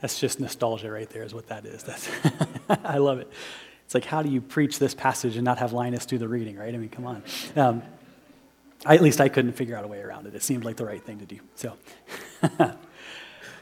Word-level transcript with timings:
That's 0.00 0.20
just 0.20 0.40
nostalgia 0.40 0.90
right 0.90 1.08
there, 1.10 1.22
is 1.22 1.34
what 1.34 1.48
that 1.48 1.66
is. 1.66 1.82
That's 1.82 2.08
I 2.84 2.98
love 2.98 3.18
it. 3.18 3.30
It's 3.84 3.94
like, 3.94 4.04
how 4.04 4.22
do 4.22 4.30
you 4.30 4.40
preach 4.40 4.78
this 4.78 4.94
passage 4.94 5.36
and 5.36 5.44
not 5.44 5.58
have 5.58 5.72
Linus 5.72 6.06
do 6.06 6.18
the 6.18 6.28
reading, 6.28 6.56
right? 6.56 6.74
I 6.74 6.76
mean, 6.76 6.90
come 6.90 7.06
on. 7.06 7.22
Um, 7.56 7.82
I, 8.84 8.94
at 8.94 9.02
least 9.02 9.20
I 9.20 9.28
couldn't 9.28 9.52
figure 9.52 9.76
out 9.76 9.84
a 9.84 9.88
way 9.88 10.00
around 10.00 10.26
it. 10.26 10.34
It 10.34 10.42
seemed 10.42 10.64
like 10.64 10.76
the 10.76 10.84
right 10.84 11.02
thing 11.02 11.18
to 11.18 11.24
do. 11.24 11.38
So 11.54 11.72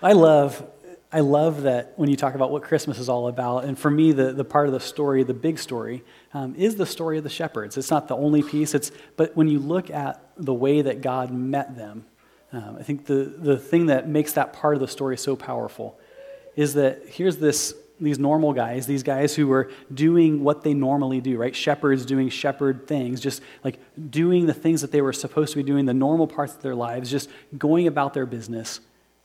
I 0.03 0.12
love 0.12 0.66
I 1.12 1.20
love 1.20 1.62
that 1.62 1.93
when 1.96 2.11
you 2.11 2.16
talk 2.16 2.34
about 2.34 2.50
what 2.50 2.62
Christmas 2.62 2.98
is 2.98 3.09
all 3.09 3.29
about, 3.29 3.64
and 3.64 3.79
for 3.79 3.91
me, 3.91 4.12
the, 4.12 4.32
the 4.32 4.45
part 4.45 4.66
of 4.66 4.73
the 4.73 4.80
story, 4.80 5.23
the 5.23 5.32
big 5.32 5.59
story, 5.59 6.03
um, 6.34 6.55
is 6.57 6.75
the 6.75 6.84
story 6.84 7.16
of 7.16 7.25
the 7.25 7.30
shepherds. 7.30 7.79
It's 7.79 7.91
not 7.91 8.09
the 8.09 8.16
only 8.16 8.43
piece, 8.43 8.75
it's, 8.75 8.91
but 9.16 9.37
when 9.37 9.48
you 9.48 9.61
look 9.61 9.89
at 9.89 10.21
the 10.37 10.53
way 10.53 10.82
that 10.82 11.03
God 11.03 11.30
met 11.30 11.77
them, 11.77 12.05
um, 12.53 12.77
I 12.79 12.82
think 12.82 13.07
the, 13.07 13.32
the 13.39 13.57
thing 13.57 13.87
that 13.87 14.09
makes 14.09 14.32
that 14.32 14.53
part 14.53 14.75
of 14.75 14.80
the 14.80 14.89
story 14.89 15.16
so 15.16 15.37
powerful 15.37 15.98
is 16.56 16.74
that 16.74 17.02
here's 17.06 17.37
this 17.37 17.74
these 18.01 18.19
normal 18.19 18.52
guys, 18.52 18.87
these 18.87 19.02
guys 19.02 19.34
who 19.34 19.46
were 19.46 19.70
doing 19.92 20.45
what 20.45 20.62
they 20.62 20.74
normally 20.74 21.20
do, 21.20 21.38
right? 21.38 21.56
Shepherds 21.56 22.05
doing 22.05 22.29
shepherd 22.29 22.87
things, 22.87 23.20
just 23.20 23.42
like 23.65 23.79
doing 24.10 24.46
the 24.46 24.55
things 24.55 24.82
that 24.82 24.92
they 24.92 25.01
were 25.01 25.12
supposed 25.15 25.52
to 25.52 25.56
be 25.56 25.62
doing, 25.62 25.87
the 25.87 25.95
normal 25.95 26.27
parts 26.27 26.55
of 26.55 26.62
their 26.62 26.74
lives, 26.74 27.10
just 27.10 27.30
going 27.56 27.87
about 27.87 28.12
their 28.12 28.27
business 28.27 28.80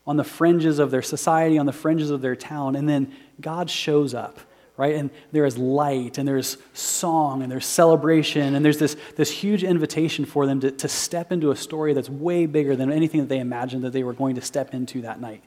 on 0.07 0.17
the 0.17 0.23
fringes 0.23 0.80
of 0.80 0.90
their 0.90 1.02
society, 1.02 1.57
on 1.57 1.66
the 1.66 1.73
fringes 1.73 2.09
of 2.09 2.21
their 2.21 2.35
town. 2.35 2.76
And 2.76 2.88
then 2.88 3.13
God 3.40 3.70
shows 3.70 4.13
up, 4.13 4.40
right? 4.77 4.95
And 4.95 5.09
there 5.32 5.45
is 5.45 5.57
light, 5.57 6.18
and 6.18 6.27
there's 6.27 6.57
song, 6.73 7.43
and 7.43 7.52
there's 7.52 7.66
celebration, 7.66 8.55
and 8.55 8.63
there's 8.63 8.79
this, 8.79 8.95
this 9.18 9.29
huge 9.29 9.63
invitation 9.63 10.26
for 10.26 10.48
them 10.48 10.62
to, 10.62 10.71
to 10.71 10.88
step 10.88 11.32
into 11.32 11.52
a 11.52 11.55
story 11.57 11.93
that's 11.93 12.09
way 12.09 12.45
bigger 12.45 12.76
than 12.76 12.91
anything 12.91 13.20
that 13.20 13.29
they 13.29 13.40
imagined 13.40 13.84
that 13.84 13.91
they 13.91 14.04
were 14.04 14.13
going 14.13 14.35
to 14.35 14.41
step 14.41 14.73
into 14.73 15.02
that 15.02 15.20
night. 15.20 15.43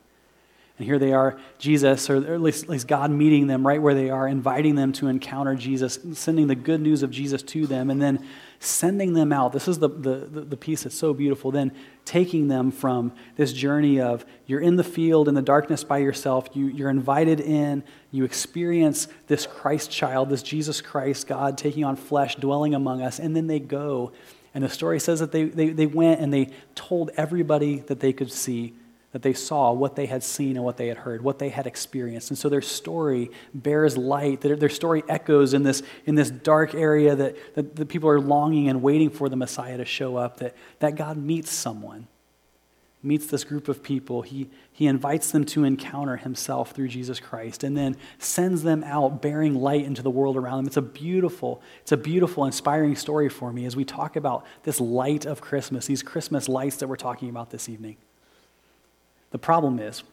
And 0.76 0.86
here 0.86 0.98
they 0.98 1.12
are, 1.12 1.38
Jesus, 1.58 2.10
or 2.10 2.16
at 2.16 2.40
least, 2.40 2.64
at 2.64 2.68
least, 2.68 2.88
God 2.88 3.12
meeting 3.12 3.46
them 3.46 3.64
right 3.64 3.80
where 3.80 3.94
they 3.94 4.10
are, 4.10 4.26
inviting 4.26 4.74
them 4.74 4.92
to 4.94 5.06
encounter 5.06 5.54
Jesus, 5.54 6.00
sending 6.14 6.48
the 6.48 6.56
good 6.56 6.80
news 6.80 7.04
of 7.04 7.12
Jesus 7.12 7.42
to 7.44 7.68
them, 7.68 7.90
and 7.90 8.02
then 8.02 8.26
sending 8.58 9.12
them 9.12 9.32
out. 9.32 9.52
This 9.52 9.68
is 9.68 9.78
the, 9.78 9.88
the, 9.88 10.16
the 10.16 10.56
piece 10.56 10.82
that's 10.82 10.96
so 10.96 11.14
beautiful. 11.14 11.52
Then 11.52 11.70
taking 12.04 12.48
them 12.48 12.72
from 12.72 13.12
this 13.36 13.52
journey 13.52 14.00
of 14.00 14.26
you're 14.46 14.60
in 14.60 14.74
the 14.74 14.82
field 14.82 15.28
in 15.28 15.34
the 15.34 15.42
darkness 15.42 15.84
by 15.84 15.98
yourself, 15.98 16.48
you, 16.54 16.66
you're 16.66 16.90
invited 16.90 17.38
in, 17.38 17.84
you 18.10 18.24
experience 18.24 19.06
this 19.28 19.46
Christ 19.46 19.92
child, 19.92 20.28
this 20.28 20.42
Jesus 20.42 20.80
Christ, 20.80 21.28
God 21.28 21.56
taking 21.56 21.84
on 21.84 21.94
flesh, 21.94 22.34
dwelling 22.34 22.74
among 22.74 23.00
us, 23.00 23.20
and 23.20 23.36
then 23.36 23.46
they 23.46 23.60
go. 23.60 24.10
And 24.54 24.64
the 24.64 24.68
story 24.68 24.98
says 24.98 25.20
that 25.20 25.30
they, 25.30 25.44
they, 25.44 25.68
they 25.70 25.86
went 25.86 26.20
and 26.20 26.32
they 26.32 26.50
told 26.74 27.10
everybody 27.16 27.78
that 27.80 28.00
they 28.00 28.12
could 28.12 28.32
see 28.32 28.74
that 29.14 29.22
they 29.22 29.32
saw 29.32 29.70
what 29.70 29.94
they 29.94 30.06
had 30.06 30.24
seen 30.24 30.56
and 30.56 30.64
what 30.64 30.76
they 30.76 30.88
had 30.88 30.96
heard, 30.96 31.22
what 31.22 31.38
they 31.38 31.48
had 31.48 31.68
experienced. 31.68 32.30
And 32.30 32.36
so 32.36 32.48
their 32.48 32.60
story 32.60 33.30
bears 33.54 33.96
light. 33.96 34.40
Their, 34.40 34.56
their 34.56 34.68
story 34.68 35.04
echoes 35.08 35.54
in 35.54 35.62
this, 35.62 35.84
in 36.04 36.16
this 36.16 36.32
dark 36.32 36.74
area 36.74 37.14
that, 37.14 37.54
that 37.54 37.76
the 37.76 37.86
people 37.86 38.08
are 38.08 38.18
longing 38.18 38.68
and 38.68 38.82
waiting 38.82 39.10
for 39.10 39.28
the 39.28 39.36
Messiah 39.36 39.76
to 39.76 39.84
show 39.84 40.16
up, 40.16 40.38
that, 40.38 40.56
that 40.80 40.96
God 40.96 41.16
meets 41.16 41.52
someone, 41.52 42.08
meets 43.04 43.28
this 43.28 43.44
group 43.44 43.68
of 43.68 43.84
people. 43.84 44.22
He, 44.22 44.50
he 44.72 44.88
invites 44.88 45.30
them 45.30 45.44
to 45.44 45.62
encounter 45.62 46.16
himself 46.16 46.72
through 46.72 46.88
Jesus 46.88 47.20
Christ 47.20 47.62
and 47.62 47.76
then 47.76 47.96
sends 48.18 48.64
them 48.64 48.82
out 48.82 49.22
bearing 49.22 49.54
light 49.54 49.84
into 49.84 50.02
the 50.02 50.10
world 50.10 50.36
around 50.36 50.56
them. 50.56 50.66
It's 50.66 50.76
a 50.76 50.82
beautiful, 50.82 51.62
it's 51.82 51.92
a 51.92 51.96
beautiful, 51.96 52.46
inspiring 52.46 52.96
story 52.96 53.28
for 53.28 53.52
me 53.52 53.64
as 53.64 53.76
we 53.76 53.84
talk 53.84 54.16
about 54.16 54.44
this 54.64 54.80
light 54.80 55.24
of 55.24 55.40
Christmas, 55.40 55.86
these 55.86 56.02
Christmas 56.02 56.48
lights 56.48 56.78
that 56.78 56.88
we're 56.88 56.96
talking 56.96 57.28
about 57.28 57.50
this 57.50 57.68
evening. 57.68 57.96
The 59.34 59.38
problem 59.38 59.80
is, 59.80 60.04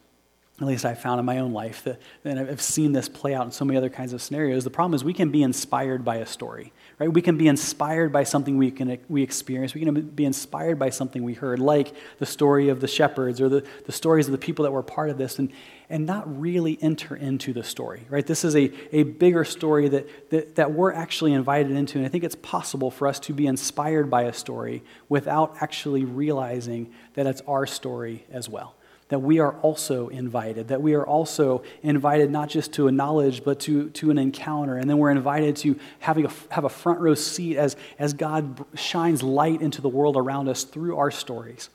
at 0.59 0.65
least 0.65 0.83
I've 0.83 0.99
found 0.99 1.19
in 1.19 1.25
my 1.27 1.37
own 1.37 1.53
life, 1.53 1.83
that, 1.83 2.01
and 2.25 2.39
I've 2.39 2.59
seen 2.59 2.91
this 2.91 3.07
play 3.07 3.35
out 3.35 3.45
in 3.45 3.51
so 3.51 3.63
many 3.63 3.77
other 3.77 3.87
kinds 3.87 4.13
of 4.13 4.21
scenarios. 4.21 4.63
The 4.63 4.71
problem 4.71 4.95
is 4.95 5.03
we 5.03 5.13
can 5.13 5.29
be 5.29 5.43
inspired 5.43 6.03
by 6.03 6.15
a 6.15 6.25
story, 6.25 6.73
right? 6.97 7.07
We 7.07 7.21
can 7.21 7.37
be 7.37 7.47
inspired 7.47 8.11
by 8.11 8.23
something 8.23 8.57
we, 8.57 8.71
can, 8.71 8.97
we 9.09 9.21
experience. 9.21 9.75
We 9.75 9.85
can 9.85 9.93
be 9.93 10.25
inspired 10.25 10.79
by 10.79 10.89
something 10.89 11.23
we 11.23 11.35
heard, 11.35 11.59
like 11.59 11.93
the 12.17 12.25
story 12.25 12.69
of 12.69 12.81
the 12.81 12.87
shepherds 12.87 13.39
or 13.39 13.47
the, 13.47 13.63
the 13.85 13.91
stories 13.91 14.27
of 14.27 14.31
the 14.31 14.39
people 14.39 14.63
that 14.63 14.71
were 14.71 14.81
part 14.81 15.11
of 15.11 15.19
this, 15.19 15.37
and, 15.37 15.51
and 15.87 16.07
not 16.07 16.39
really 16.39 16.79
enter 16.81 17.15
into 17.15 17.53
the 17.53 17.63
story, 17.63 18.07
right? 18.09 18.25
This 18.25 18.43
is 18.43 18.55
a, 18.55 18.71
a 18.91 19.03
bigger 19.03 19.45
story 19.45 19.87
that, 19.89 20.31
that, 20.31 20.55
that 20.55 20.71
we're 20.71 20.93
actually 20.93 21.33
invited 21.33 21.73
into, 21.73 21.99
and 21.99 22.07
I 22.07 22.09
think 22.09 22.23
it's 22.23 22.33
possible 22.33 22.89
for 22.89 23.07
us 23.07 23.19
to 23.19 23.33
be 23.33 23.45
inspired 23.45 24.09
by 24.09 24.23
a 24.23 24.33
story 24.33 24.83
without 25.09 25.57
actually 25.61 26.05
realizing 26.05 26.91
that 27.13 27.27
it's 27.27 27.41
our 27.41 27.67
story 27.67 28.25
as 28.31 28.49
well 28.49 28.73
that 29.11 29.19
we 29.19 29.39
are 29.39 29.55
also 29.55 30.07
invited, 30.07 30.69
that 30.69 30.81
we 30.81 30.93
are 30.93 31.05
also 31.05 31.63
invited 31.83 32.31
not 32.31 32.47
just 32.47 32.71
to 32.71 32.87
a 32.87 32.91
knowledge, 32.93 33.43
but 33.43 33.59
to, 33.59 33.89
to 33.89 34.09
an 34.09 34.17
encounter. 34.17 34.77
And 34.77 34.89
then 34.89 34.99
we're 34.99 35.11
invited 35.11 35.57
to 35.57 35.77
having 35.99 36.25
a, 36.25 36.31
have 36.49 36.63
a 36.63 36.69
front 36.69 37.01
row 37.01 37.13
seat 37.13 37.57
as, 37.57 37.75
as 37.99 38.13
God 38.13 38.63
shines 38.73 39.21
light 39.21 39.61
into 39.61 39.81
the 39.81 39.89
world 39.89 40.15
around 40.15 40.47
us 40.47 40.63
through 40.63 40.95
our 40.95 41.11
stories. 41.11 41.69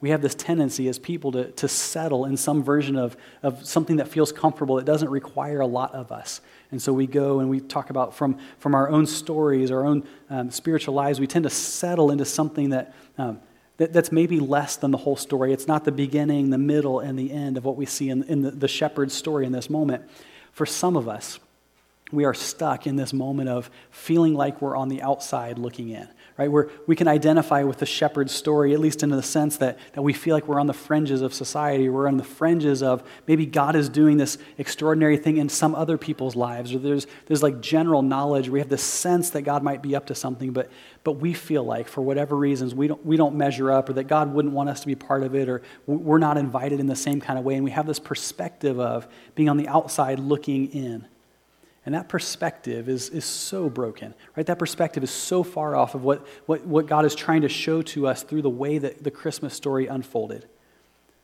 We 0.00 0.08
have 0.08 0.22
this 0.22 0.34
tendency 0.34 0.88
as 0.88 0.98
people 0.98 1.32
to, 1.32 1.50
to 1.50 1.68
settle 1.68 2.24
in 2.24 2.38
some 2.38 2.64
version 2.64 2.96
of, 2.96 3.14
of 3.42 3.66
something 3.66 3.96
that 3.96 4.08
feels 4.08 4.32
comfortable, 4.32 4.76
that 4.76 4.86
doesn't 4.86 5.10
require 5.10 5.60
a 5.60 5.66
lot 5.66 5.94
of 5.94 6.10
us. 6.10 6.40
And 6.70 6.80
so 6.80 6.94
we 6.94 7.06
go 7.06 7.40
and 7.40 7.50
we 7.50 7.60
talk 7.60 7.90
about 7.90 8.14
from, 8.14 8.38
from 8.58 8.74
our 8.74 8.88
own 8.88 9.04
stories, 9.04 9.70
our 9.70 9.84
own 9.84 10.04
um, 10.30 10.50
spiritual 10.50 10.94
lives, 10.94 11.20
we 11.20 11.26
tend 11.26 11.42
to 11.42 11.50
settle 11.50 12.10
into 12.10 12.24
something 12.24 12.70
that 12.70 12.94
um, 13.18 13.38
that, 13.80 13.94
that's 13.94 14.12
maybe 14.12 14.38
less 14.40 14.76
than 14.76 14.90
the 14.90 14.98
whole 14.98 15.16
story. 15.16 15.54
It's 15.54 15.66
not 15.66 15.86
the 15.86 15.90
beginning, 15.92 16.50
the 16.50 16.58
middle, 16.58 17.00
and 17.00 17.18
the 17.18 17.32
end 17.32 17.56
of 17.56 17.64
what 17.64 17.76
we 17.76 17.86
see 17.86 18.10
in, 18.10 18.22
in 18.24 18.42
the, 18.42 18.50
the 18.50 18.68
shepherd's 18.68 19.14
story 19.14 19.46
in 19.46 19.52
this 19.52 19.70
moment. 19.70 20.04
For 20.52 20.66
some 20.66 20.98
of 20.98 21.08
us, 21.08 21.40
we 22.12 22.24
are 22.24 22.34
stuck 22.34 22.86
in 22.86 22.96
this 22.96 23.12
moment 23.12 23.48
of 23.48 23.70
feeling 23.90 24.34
like 24.34 24.60
we're 24.60 24.76
on 24.76 24.88
the 24.88 25.02
outside 25.02 25.58
looking 25.58 25.90
in 25.90 26.08
right? 26.40 26.50
Where 26.50 26.70
we 26.86 26.96
can 26.96 27.06
identify 27.06 27.64
with 27.64 27.80
the 27.80 27.86
shepherd's 27.86 28.32
story, 28.32 28.72
at 28.72 28.80
least 28.80 29.02
in 29.02 29.10
the 29.10 29.22
sense 29.22 29.58
that, 29.58 29.78
that 29.92 30.00
we 30.00 30.14
feel 30.14 30.34
like 30.34 30.48
we're 30.48 30.58
on 30.58 30.68
the 30.68 30.72
fringes 30.72 31.20
of 31.20 31.34
society. 31.34 31.90
We're 31.90 32.08
on 32.08 32.16
the 32.16 32.24
fringes 32.24 32.82
of 32.82 33.02
maybe 33.26 33.44
God 33.44 33.76
is 33.76 33.90
doing 33.90 34.16
this 34.16 34.38
extraordinary 34.56 35.18
thing 35.18 35.36
in 35.36 35.50
some 35.50 35.74
other 35.74 35.98
people's 35.98 36.36
lives, 36.36 36.72
or 36.72 36.78
there's, 36.78 37.06
there's 37.26 37.42
like 37.42 37.60
general 37.60 38.00
knowledge. 38.00 38.48
We 38.48 38.58
have 38.58 38.70
this 38.70 38.82
sense 38.82 39.28
that 39.30 39.42
God 39.42 39.62
might 39.62 39.82
be 39.82 39.94
up 39.94 40.06
to 40.06 40.14
something, 40.14 40.54
but, 40.54 40.70
but 41.04 41.12
we 41.12 41.34
feel 41.34 41.62
like 41.62 41.88
for 41.88 42.00
whatever 42.00 42.36
reasons 42.36 42.74
we 42.74 42.88
don't, 42.88 43.04
we 43.04 43.18
don't 43.18 43.34
measure 43.34 43.70
up, 43.70 43.90
or 43.90 43.92
that 43.92 44.04
God 44.04 44.32
wouldn't 44.32 44.54
want 44.54 44.70
us 44.70 44.80
to 44.80 44.86
be 44.86 44.94
part 44.94 45.22
of 45.22 45.34
it, 45.34 45.46
or 45.46 45.60
we're 45.84 46.16
not 46.16 46.38
invited 46.38 46.80
in 46.80 46.86
the 46.86 46.96
same 46.96 47.20
kind 47.20 47.38
of 47.38 47.44
way. 47.44 47.56
And 47.56 47.64
we 47.64 47.72
have 47.72 47.86
this 47.86 47.98
perspective 47.98 48.80
of 48.80 49.06
being 49.34 49.50
on 49.50 49.58
the 49.58 49.68
outside 49.68 50.18
looking 50.18 50.68
in. 50.72 51.06
And 51.86 51.94
that 51.94 52.08
perspective 52.08 52.88
is, 52.88 53.08
is 53.08 53.24
so 53.24 53.70
broken, 53.70 54.14
right? 54.36 54.44
That 54.44 54.58
perspective 54.58 55.02
is 55.02 55.10
so 55.10 55.42
far 55.42 55.74
off 55.74 55.94
of 55.94 56.04
what, 56.04 56.26
what, 56.46 56.66
what 56.66 56.86
God 56.86 57.06
is 57.06 57.14
trying 57.14 57.42
to 57.42 57.48
show 57.48 57.80
to 57.82 58.06
us 58.06 58.22
through 58.22 58.42
the 58.42 58.50
way 58.50 58.78
that 58.78 59.02
the 59.02 59.10
Christmas 59.10 59.54
story 59.54 59.86
unfolded. 59.86 60.46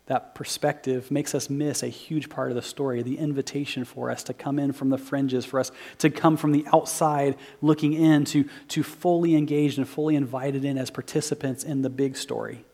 That 0.06 0.34
perspective 0.34 1.11
makes 1.11 1.34
us 1.34 1.50
miss 1.50 1.83
a 1.83 1.89
huge 1.89 2.31
part 2.31 2.50
of 2.50 2.55
the 2.55 2.62
story, 2.62 3.03
the 3.03 3.19
invitation 3.19 3.84
for 3.84 4.11
us 4.11 4.22
to 4.25 4.34
come 4.34 4.59
in 4.59 4.72
from 4.72 4.89
the 4.89 4.99
fringes, 4.99 5.45
for 5.45 5.59
us 5.61 5.72
to 5.99 6.11
come 6.11 6.37
from 6.37 6.53
the 6.53 6.65
outside 6.72 7.37
looking 7.61 7.93
in, 7.93 8.25
to, 8.27 8.49
to 8.69 8.83
fully 8.83 9.34
engaged 9.34 9.78
and 9.78 9.89
fully 9.89 10.15
invited 10.15 10.65
in 10.65 10.78
as 10.78 10.91
participants 10.91 11.65
in 11.65 11.83
the 11.83 11.91
big 11.91 12.16
story. 12.16 12.65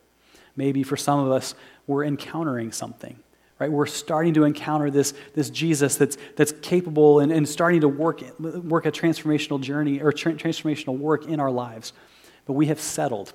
Maybe 0.55 0.83
for 0.83 0.95
some 0.95 1.19
of 1.19 1.31
us, 1.31 1.55
we're 1.87 2.05
encountering 2.05 2.71
something 2.71 3.19
Right? 3.63 3.71
We're 3.71 3.85
starting 3.85 4.33
to 4.33 4.43
encounter 4.43 4.91
this, 4.91 5.13
this 5.35 5.49
Jesus 5.49 5.95
that's, 5.95 6.17
that's 6.35 6.51
capable 6.51 7.21
and, 7.21 7.31
and 7.31 7.47
starting 7.47 7.79
to 7.79 7.87
work, 7.87 8.21
work 8.37 8.85
a 8.85 8.91
transformational 8.91 9.61
journey 9.61 10.01
or 10.01 10.11
tra- 10.11 10.33
transformational 10.33 10.97
work 10.97 11.27
in 11.27 11.39
our 11.39 11.49
lives. 11.49 11.93
But 12.45 12.53
we 12.53 12.65
have 12.65 12.81
settled. 12.81 13.31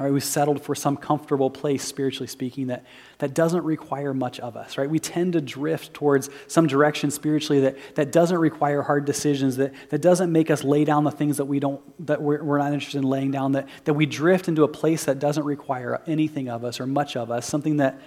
Right, 0.00 0.10
we've 0.10 0.24
settled 0.24 0.62
for 0.62 0.74
some 0.74 0.96
comfortable 0.96 1.50
place, 1.50 1.84
spiritually 1.84 2.28
speaking, 2.28 2.68
that, 2.68 2.86
that 3.18 3.34
doesn't 3.34 3.62
require 3.62 4.14
much 4.14 4.40
of 4.40 4.56
us, 4.56 4.78
right? 4.78 4.88
We 4.88 4.98
tend 4.98 5.34
to 5.34 5.42
drift 5.42 5.92
towards 5.92 6.30
some 6.46 6.66
direction 6.66 7.10
spiritually 7.10 7.60
that, 7.60 7.76
that 7.96 8.10
doesn't 8.10 8.38
require 8.38 8.80
hard 8.80 9.04
decisions, 9.04 9.56
that, 9.56 9.74
that 9.90 10.00
doesn't 10.00 10.32
make 10.32 10.50
us 10.50 10.64
lay 10.64 10.86
down 10.86 11.04
the 11.04 11.10
things 11.10 11.36
that 11.36 11.44
we 11.44 11.60
don't, 11.60 11.82
that 12.06 12.22
we're, 12.22 12.42
we're 12.42 12.56
not 12.56 12.72
interested 12.72 13.00
in 13.00 13.04
laying 13.04 13.32
down, 13.32 13.52
that, 13.52 13.68
that 13.84 13.92
we 13.92 14.06
drift 14.06 14.48
into 14.48 14.64
a 14.64 14.68
place 14.68 15.04
that 15.04 15.18
doesn't 15.18 15.44
require 15.44 16.00
anything 16.06 16.48
of 16.48 16.64
us 16.64 16.80
or 16.80 16.86
much 16.86 17.14
of 17.14 17.30
us, 17.30 17.46
something 17.46 17.76
that, 17.76 18.00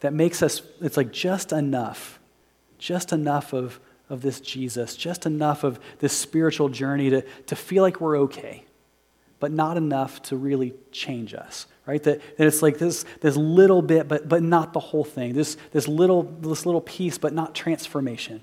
that 0.00 0.12
makes 0.12 0.42
us, 0.42 0.62
it's 0.80 0.96
like 0.96 1.12
just 1.12 1.52
enough, 1.52 2.18
just 2.78 3.12
enough 3.12 3.52
of, 3.52 3.80
of 4.10 4.22
this 4.22 4.40
Jesus, 4.40 4.96
just 4.96 5.26
enough 5.26 5.64
of 5.64 5.78
this 5.98 6.12
spiritual 6.12 6.68
journey 6.68 7.10
to, 7.10 7.22
to 7.46 7.56
feel 7.56 7.82
like 7.82 8.00
we're 8.00 8.18
okay, 8.18 8.64
but 9.40 9.50
not 9.50 9.76
enough 9.76 10.22
to 10.22 10.36
really 10.36 10.74
change 10.92 11.34
us, 11.34 11.66
right? 11.86 12.02
That, 12.02 12.20
that 12.36 12.46
it's 12.46 12.62
like 12.62 12.78
this, 12.78 13.04
this 13.20 13.36
little 13.36 13.82
bit, 13.82 14.08
but, 14.08 14.28
but 14.28 14.42
not 14.42 14.72
the 14.72 14.80
whole 14.80 15.04
thing, 15.04 15.32
this, 15.32 15.56
this, 15.72 15.88
little, 15.88 16.22
this 16.22 16.66
little 16.66 16.80
piece, 16.80 17.18
but 17.18 17.32
not 17.32 17.54
transformation. 17.54 18.42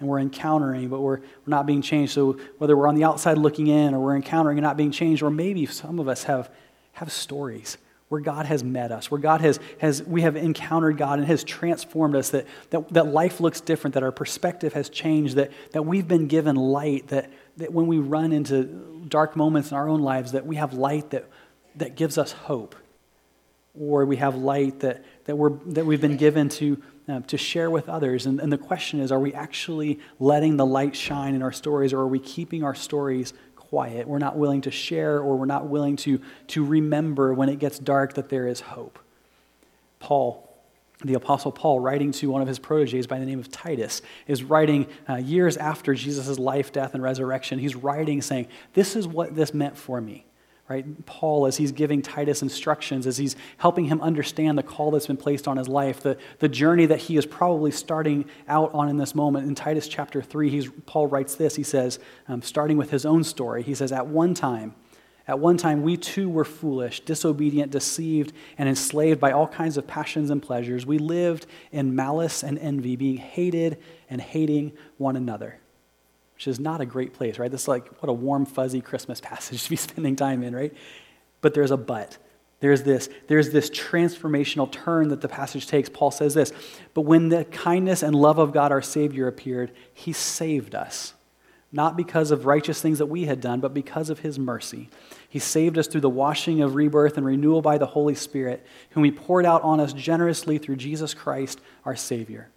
And 0.00 0.08
we're 0.08 0.18
encountering, 0.20 0.88
but 0.88 1.00
we're, 1.00 1.18
we're 1.18 1.24
not 1.46 1.66
being 1.66 1.82
changed. 1.82 2.14
So 2.14 2.38
whether 2.56 2.74
we're 2.74 2.88
on 2.88 2.94
the 2.94 3.04
outside 3.04 3.36
looking 3.36 3.66
in 3.66 3.92
or 3.92 4.00
we're 4.00 4.16
encountering 4.16 4.56
and 4.56 4.62
not 4.64 4.78
being 4.78 4.92
changed, 4.92 5.22
or 5.22 5.30
maybe 5.30 5.66
some 5.66 5.98
of 5.98 6.08
us 6.08 6.24
have, 6.24 6.50
have 6.94 7.12
stories 7.12 7.76
where 8.10 8.20
God 8.20 8.46
has 8.46 8.64
met 8.64 8.90
us, 8.90 9.08
where 9.08 9.20
God 9.20 9.40
has, 9.40 9.60
has 9.78 10.02
we 10.02 10.22
have 10.22 10.34
encountered 10.34 10.98
God 10.98 11.20
and 11.20 11.28
has 11.28 11.44
transformed 11.44 12.16
us, 12.16 12.30
that, 12.30 12.44
that, 12.70 12.92
that 12.92 13.06
life 13.06 13.40
looks 13.40 13.60
different, 13.60 13.94
that 13.94 14.02
our 14.02 14.10
perspective 14.10 14.72
has 14.72 14.88
changed, 14.88 15.36
that, 15.36 15.52
that 15.70 15.86
we've 15.86 16.08
been 16.08 16.26
given 16.26 16.56
light, 16.56 17.06
that, 17.08 17.30
that 17.58 17.72
when 17.72 17.86
we 17.86 17.98
run 17.98 18.32
into 18.32 19.04
dark 19.08 19.36
moments 19.36 19.70
in 19.70 19.76
our 19.76 19.88
own 19.88 20.00
lives, 20.00 20.32
that 20.32 20.44
we 20.44 20.56
have 20.56 20.74
light 20.74 21.10
that, 21.10 21.30
that 21.76 21.94
gives 21.94 22.18
us 22.18 22.32
hope. 22.32 22.74
Or 23.78 24.04
we 24.04 24.16
have 24.16 24.34
light 24.34 24.80
that, 24.80 25.04
that, 25.26 25.36
we're, 25.36 25.52
that 25.66 25.86
we've 25.86 26.00
been 26.00 26.16
given 26.16 26.48
to, 26.48 26.82
uh, 27.08 27.20
to 27.20 27.38
share 27.38 27.70
with 27.70 27.88
others. 27.88 28.26
And, 28.26 28.40
and 28.40 28.52
the 28.52 28.58
question 28.58 28.98
is 28.98 29.12
are 29.12 29.20
we 29.20 29.32
actually 29.34 30.00
letting 30.18 30.56
the 30.56 30.66
light 30.66 30.96
shine 30.96 31.36
in 31.36 31.42
our 31.42 31.52
stories, 31.52 31.92
or 31.92 32.00
are 32.00 32.08
we 32.08 32.18
keeping 32.18 32.64
our 32.64 32.74
stories 32.74 33.34
quiet. 33.70 34.06
We're 34.08 34.18
not 34.18 34.36
willing 34.36 34.62
to 34.62 34.70
share 34.70 35.18
or 35.18 35.36
we're 35.36 35.46
not 35.46 35.68
willing 35.68 35.96
to, 35.98 36.20
to 36.48 36.64
remember 36.64 37.32
when 37.32 37.48
it 37.48 37.60
gets 37.60 37.78
dark 37.78 38.14
that 38.14 38.28
there 38.28 38.48
is 38.48 38.60
hope. 38.60 38.98
Paul, 40.00 40.46
the 41.04 41.14
Apostle 41.14 41.52
Paul, 41.52 41.78
writing 41.78 42.10
to 42.12 42.30
one 42.30 42.42
of 42.42 42.48
his 42.48 42.58
proteges 42.58 43.06
by 43.06 43.20
the 43.20 43.24
name 43.24 43.38
of 43.38 43.50
Titus, 43.50 44.02
is 44.26 44.42
writing 44.42 44.88
uh, 45.08 45.16
years 45.16 45.56
after 45.56 45.94
Jesus' 45.94 46.38
life, 46.38 46.72
death, 46.72 46.94
and 46.94 47.02
resurrection. 47.02 47.60
He's 47.60 47.76
writing 47.76 48.20
saying, 48.20 48.48
This 48.74 48.96
is 48.96 49.06
what 49.06 49.36
this 49.36 49.54
meant 49.54 49.78
for 49.78 50.00
me 50.00 50.26
right? 50.70 51.04
Paul, 51.04 51.46
as 51.46 51.56
he's 51.56 51.72
giving 51.72 52.00
Titus 52.00 52.42
instructions, 52.42 53.04
as 53.04 53.18
he's 53.18 53.34
helping 53.56 53.86
him 53.86 54.00
understand 54.00 54.56
the 54.56 54.62
call 54.62 54.92
that's 54.92 55.08
been 55.08 55.16
placed 55.16 55.48
on 55.48 55.56
his 55.56 55.66
life, 55.66 56.00
the, 56.00 56.16
the 56.38 56.48
journey 56.48 56.86
that 56.86 57.00
he 57.00 57.16
is 57.16 57.26
probably 57.26 57.72
starting 57.72 58.24
out 58.46 58.72
on 58.72 58.88
in 58.88 58.96
this 58.96 59.12
moment. 59.12 59.48
In 59.48 59.56
Titus 59.56 59.88
chapter 59.88 60.22
3, 60.22 60.48
he's, 60.48 60.70
Paul 60.86 61.08
writes 61.08 61.34
this. 61.34 61.56
He 61.56 61.64
says, 61.64 61.98
um, 62.28 62.40
starting 62.40 62.76
with 62.76 62.92
his 62.92 63.04
own 63.04 63.24
story, 63.24 63.64
he 63.64 63.74
says, 63.74 63.90
At 63.90 64.06
one 64.06 64.32
time, 64.32 64.76
at 65.26 65.40
one 65.40 65.56
time, 65.56 65.82
we 65.82 65.96
too 65.96 66.30
were 66.30 66.44
foolish, 66.44 67.00
disobedient, 67.00 67.72
deceived, 67.72 68.32
and 68.56 68.68
enslaved 68.68 69.18
by 69.18 69.32
all 69.32 69.48
kinds 69.48 69.76
of 69.76 69.88
passions 69.88 70.30
and 70.30 70.40
pleasures. 70.40 70.86
We 70.86 70.98
lived 70.98 71.46
in 71.72 71.96
malice 71.96 72.44
and 72.44 72.56
envy, 72.60 72.94
being 72.94 73.16
hated 73.16 73.78
and 74.08 74.20
hating 74.20 74.72
one 74.98 75.16
another 75.16 75.58
which 76.40 76.48
is 76.48 76.58
not 76.58 76.80
a 76.80 76.86
great 76.86 77.12
place, 77.12 77.38
right? 77.38 77.50
This 77.50 77.62
is 77.64 77.68
like, 77.68 77.86
what 78.00 78.08
a 78.08 78.14
warm, 78.14 78.46
fuzzy 78.46 78.80
Christmas 78.80 79.20
passage 79.20 79.62
to 79.64 79.68
be 79.68 79.76
spending 79.76 80.16
time 80.16 80.42
in, 80.42 80.56
right? 80.56 80.72
But 81.42 81.52
there's 81.52 81.70
a 81.70 81.76
but. 81.76 82.16
There's 82.60 82.82
this, 82.82 83.10
there's 83.26 83.50
this 83.50 83.68
transformational 83.68 84.72
turn 84.72 85.08
that 85.08 85.20
the 85.20 85.28
passage 85.28 85.66
takes. 85.66 85.90
Paul 85.90 86.10
says 86.10 86.32
this 86.32 86.54
But 86.94 87.02
when 87.02 87.28
the 87.28 87.44
kindness 87.44 88.02
and 88.02 88.14
love 88.14 88.38
of 88.38 88.54
God 88.54 88.72
our 88.72 88.80
Savior 88.80 89.28
appeared, 89.28 89.72
he 89.92 90.14
saved 90.14 90.74
us. 90.74 91.12
Not 91.72 91.94
because 91.94 92.30
of 92.30 92.46
righteous 92.46 92.80
things 92.80 93.00
that 93.00 93.06
we 93.06 93.26
had 93.26 93.42
done, 93.42 93.60
but 93.60 93.74
because 93.74 94.08
of 94.08 94.20
his 94.20 94.38
mercy. 94.38 94.88
He 95.28 95.38
saved 95.38 95.76
us 95.76 95.88
through 95.88 96.00
the 96.00 96.08
washing 96.08 96.62
of 96.62 96.74
rebirth 96.74 97.18
and 97.18 97.26
renewal 97.26 97.60
by 97.60 97.76
the 97.76 97.84
Holy 97.84 98.14
Spirit, 98.14 98.66
whom 98.92 99.04
he 99.04 99.10
poured 99.10 99.44
out 99.44 99.60
on 99.62 99.78
us 99.78 99.92
generously 99.92 100.56
through 100.56 100.76
Jesus 100.76 101.12
Christ, 101.12 101.60
our 101.84 101.96
Savior 101.96 102.48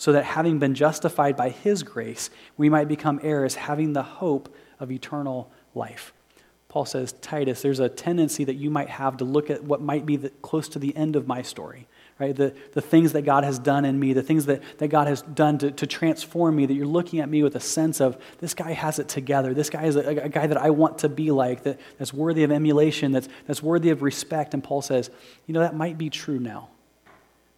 so 0.00 0.12
that 0.12 0.24
having 0.24 0.58
been 0.58 0.74
justified 0.74 1.36
by 1.36 1.50
his 1.50 1.82
grace, 1.82 2.30
we 2.56 2.70
might 2.70 2.88
become 2.88 3.20
heirs, 3.22 3.54
having 3.54 3.92
the 3.92 4.02
hope 4.02 4.48
of 4.78 4.90
eternal 4.90 5.52
life. 5.74 6.14
Paul 6.70 6.86
says, 6.86 7.12
Titus, 7.20 7.60
there's 7.60 7.80
a 7.80 7.88
tendency 7.90 8.44
that 8.44 8.54
you 8.54 8.70
might 8.70 8.88
have 8.88 9.18
to 9.18 9.26
look 9.26 9.50
at 9.50 9.62
what 9.62 9.82
might 9.82 10.06
be 10.06 10.16
the, 10.16 10.30
close 10.40 10.70
to 10.70 10.78
the 10.78 10.96
end 10.96 11.16
of 11.16 11.26
my 11.26 11.42
story, 11.42 11.86
right? 12.18 12.34
The, 12.34 12.54
the 12.72 12.80
things 12.80 13.12
that 13.12 13.26
God 13.26 13.44
has 13.44 13.58
done 13.58 13.84
in 13.84 14.00
me, 14.00 14.14
the 14.14 14.22
things 14.22 14.46
that, 14.46 14.62
that 14.78 14.88
God 14.88 15.06
has 15.06 15.20
done 15.20 15.58
to, 15.58 15.70
to 15.70 15.86
transform 15.86 16.56
me, 16.56 16.64
that 16.64 16.72
you're 16.72 16.86
looking 16.86 17.20
at 17.20 17.28
me 17.28 17.42
with 17.42 17.54
a 17.54 17.60
sense 17.60 18.00
of, 18.00 18.16
this 18.38 18.54
guy 18.54 18.72
has 18.72 18.98
it 18.98 19.06
together. 19.06 19.52
This 19.52 19.68
guy 19.68 19.84
is 19.84 19.96
a, 19.96 20.00
a 20.00 20.28
guy 20.30 20.46
that 20.46 20.56
I 20.56 20.70
want 20.70 20.96
to 21.00 21.10
be 21.10 21.30
like, 21.30 21.64
that, 21.64 21.78
that's 21.98 22.14
worthy 22.14 22.42
of 22.42 22.50
emulation, 22.50 23.12
that's, 23.12 23.28
that's 23.46 23.62
worthy 23.62 23.90
of 23.90 24.00
respect. 24.00 24.54
And 24.54 24.64
Paul 24.64 24.80
says, 24.80 25.10
you 25.46 25.52
know, 25.52 25.60
that 25.60 25.76
might 25.76 25.98
be 25.98 26.08
true 26.08 26.38
now. 26.38 26.70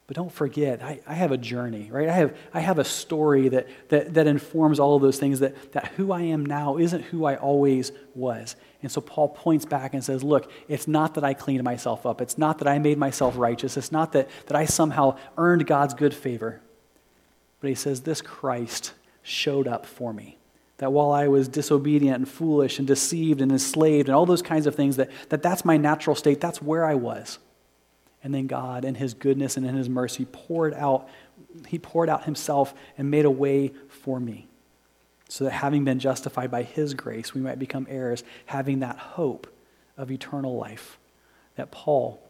But 0.06 0.16
don't 0.16 0.32
forget, 0.32 0.82
I, 0.82 1.00
I, 1.06 1.14
have 1.14 1.30
a 1.30 1.38
journey, 1.38 1.88
right? 1.90 2.08
I 2.08 2.12
have, 2.12 2.36
I 2.52 2.60
have 2.60 2.78
a 2.78 2.84
story 2.84 3.48
that, 3.50 3.68
that, 3.88 4.14
that 4.14 4.26
informs 4.26 4.80
all 4.80 4.96
of 4.96 5.02
those 5.02 5.18
things, 5.18 5.40
that, 5.40 5.72
that 5.72 5.86
who 5.96 6.12
I 6.12 6.22
am 6.22 6.44
now 6.44 6.76
isn't 6.76 7.02
who 7.02 7.24
I 7.24 7.36
always 7.36 7.92
was. 8.14 8.56
And 8.82 8.90
so 8.90 9.00
Paul 9.00 9.28
points 9.28 9.64
back 9.64 9.94
and 9.94 10.04
says, 10.04 10.24
Look, 10.24 10.50
it's 10.66 10.88
not 10.88 11.14
that 11.14 11.24
I 11.24 11.34
cleaned 11.34 11.62
myself 11.62 12.04
up. 12.04 12.20
It's 12.20 12.36
not 12.36 12.58
that 12.58 12.68
I 12.68 12.78
made 12.78 12.98
myself 12.98 13.38
righteous. 13.38 13.76
It's 13.76 13.92
not 13.92 14.12
that, 14.12 14.28
that 14.46 14.56
I 14.56 14.64
somehow 14.64 15.16
earned 15.38 15.66
God's 15.66 15.94
good 15.94 16.14
favor. 16.14 16.60
But 17.60 17.68
he 17.68 17.76
says, 17.76 18.00
This 18.00 18.20
Christ 18.20 18.92
showed 19.22 19.68
up 19.68 19.86
for 19.86 20.12
me. 20.12 20.36
That 20.78 20.92
while 20.92 21.12
I 21.12 21.28
was 21.28 21.46
disobedient 21.46 22.16
and 22.16 22.28
foolish 22.28 22.80
and 22.80 22.88
deceived 22.88 23.40
and 23.40 23.52
enslaved 23.52 24.08
and 24.08 24.16
all 24.16 24.26
those 24.26 24.42
kinds 24.42 24.66
of 24.66 24.74
things, 24.74 24.96
that, 24.96 25.10
that 25.28 25.44
that's 25.44 25.64
my 25.64 25.76
natural 25.76 26.16
state, 26.16 26.40
that's 26.40 26.60
where 26.60 26.84
I 26.84 26.96
was. 26.96 27.38
And 28.22 28.32
then 28.34 28.46
God, 28.46 28.84
in 28.84 28.94
his 28.94 29.14
goodness 29.14 29.56
and 29.56 29.66
in 29.66 29.74
his 29.74 29.88
mercy, 29.88 30.26
poured 30.30 30.74
out, 30.74 31.08
he 31.66 31.78
poured 31.78 32.08
out 32.08 32.24
himself 32.24 32.74
and 32.96 33.10
made 33.10 33.24
a 33.24 33.30
way 33.30 33.72
for 33.88 34.20
me. 34.20 34.48
So 35.28 35.44
that 35.44 35.50
having 35.50 35.84
been 35.84 35.98
justified 35.98 36.50
by 36.50 36.62
his 36.62 36.94
grace, 36.94 37.34
we 37.34 37.40
might 37.40 37.58
become 37.58 37.86
heirs, 37.88 38.22
having 38.46 38.80
that 38.80 38.98
hope 38.98 39.46
of 39.96 40.10
eternal 40.10 40.56
life. 40.56 40.98
That 41.56 41.70
Paul 41.70 42.22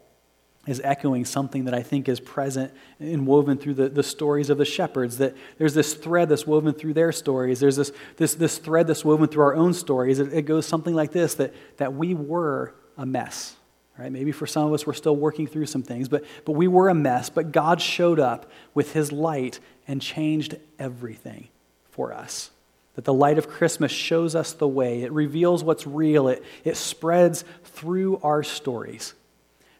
is 0.65 0.79
echoing 0.83 1.25
something 1.25 1.65
that 1.65 1.73
I 1.73 1.83
think 1.83 2.07
is 2.07 2.21
present 2.21 2.73
and 2.99 3.27
woven 3.27 3.57
through 3.57 3.73
the, 3.73 3.89
the 3.89 4.03
stories 4.03 4.49
of 4.49 4.57
the 4.57 4.65
shepherds. 4.65 5.17
That 5.17 5.35
there's 5.57 5.73
this 5.73 5.93
thread 5.93 6.29
that's 6.29 6.47
woven 6.47 6.73
through 6.73 6.93
their 6.93 7.11
stories. 7.11 7.59
There's 7.59 7.75
this, 7.75 7.91
this, 8.15 8.35
this 8.35 8.57
thread 8.57 8.87
that's 8.87 9.03
woven 9.03 9.27
through 9.27 9.43
our 9.43 9.55
own 9.55 9.73
stories. 9.73 10.19
It, 10.19 10.33
it 10.33 10.41
goes 10.43 10.65
something 10.65 10.95
like 10.95 11.11
this 11.11 11.35
that, 11.35 11.53
that 11.77 11.93
we 11.93 12.13
were 12.13 12.73
a 12.97 13.05
mess. 13.05 13.57
Right? 13.97 14.11
Maybe 14.11 14.31
for 14.31 14.47
some 14.47 14.65
of 14.65 14.73
us, 14.73 14.87
we're 14.87 14.93
still 14.93 15.15
working 15.15 15.45
through 15.45 15.67
some 15.67 15.83
things, 15.83 16.07
but, 16.09 16.25
but 16.45 16.53
we 16.53 16.67
were 16.67 16.89
a 16.89 16.95
mess. 16.95 17.29
But 17.29 17.51
God 17.51 17.79
showed 17.79 18.19
up 18.19 18.49
with 18.73 18.93
his 18.93 19.11
light 19.11 19.59
and 19.87 20.01
changed 20.01 20.55
everything 20.79 21.49
for 21.91 22.11
us. 22.11 22.49
That 22.95 23.05
the 23.05 23.13
light 23.13 23.37
of 23.37 23.47
Christmas 23.47 23.91
shows 23.91 24.35
us 24.35 24.53
the 24.53 24.67
way, 24.67 25.03
it 25.03 25.11
reveals 25.11 25.63
what's 25.63 25.85
real, 25.85 26.27
it, 26.27 26.43
it 26.63 26.77
spreads 26.77 27.43
through 27.63 28.17
our 28.23 28.43
stories. 28.43 29.13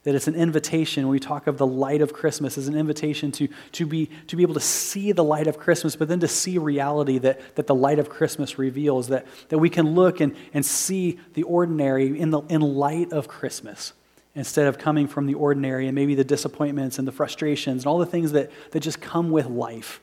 That 0.03 0.15
it's 0.15 0.27
an 0.27 0.35
invitation, 0.35 1.05
when 1.05 1.11
we 1.11 1.19
talk 1.19 1.47
of 1.47 1.57
the 1.57 1.65
light 1.65 2.01
of 2.01 2.11
Christmas, 2.11 2.57
is 2.57 2.67
an 2.67 2.75
invitation 2.75 3.31
to, 3.33 3.47
to, 3.73 3.85
be, 3.85 4.09
to 4.27 4.35
be 4.35 4.43
able 4.43 4.55
to 4.55 4.59
see 4.59 5.11
the 5.11 5.23
light 5.23 5.47
of 5.47 5.57
Christmas, 5.57 5.95
but 5.95 6.07
then 6.07 6.19
to 6.19 6.27
see 6.27 6.57
reality 6.57 7.19
that, 7.19 7.55
that 7.55 7.67
the 7.67 7.75
light 7.75 7.99
of 7.99 8.09
Christmas 8.09 8.59
reveals, 8.59 9.07
that, 9.07 9.25
that 9.49 9.59
we 9.59 9.69
can 9.69 9.95
look 9.95 10.19
and, 10.19 10.35
and 10.53 10.65
see 10.65 11.19
the 11.35 11.43
ordinary 11.43 12.19
in, 12.19 12.31
the, 12.31 12.41
in 12.41 12.61
light 12.61 13.13
of 13.13 13.27
Christmas 13.27 13.93
instead 14.35 14.67
of 14.67 14.77
coming 14.77 15.07
from 15.07 15.25
the 15.25 15.33
ordinary 15.33 15.87
and 15.87 15.95
maybe 15.95 16.15
the 16.15 16.23
disappointments 16.23 16.97
and 16.97 17.07
the 17.07 17.11
frustrations 17.11 17.83
and 17.83 17.87
all 17.87 17.99
the 17.99 18.05
things 18.05 18.31
that, 18.31 18.51
that 18.71 18.79
just 18.79 18.99
come 18.99 19.29
with 19.29 19.45
life 19.45 20.01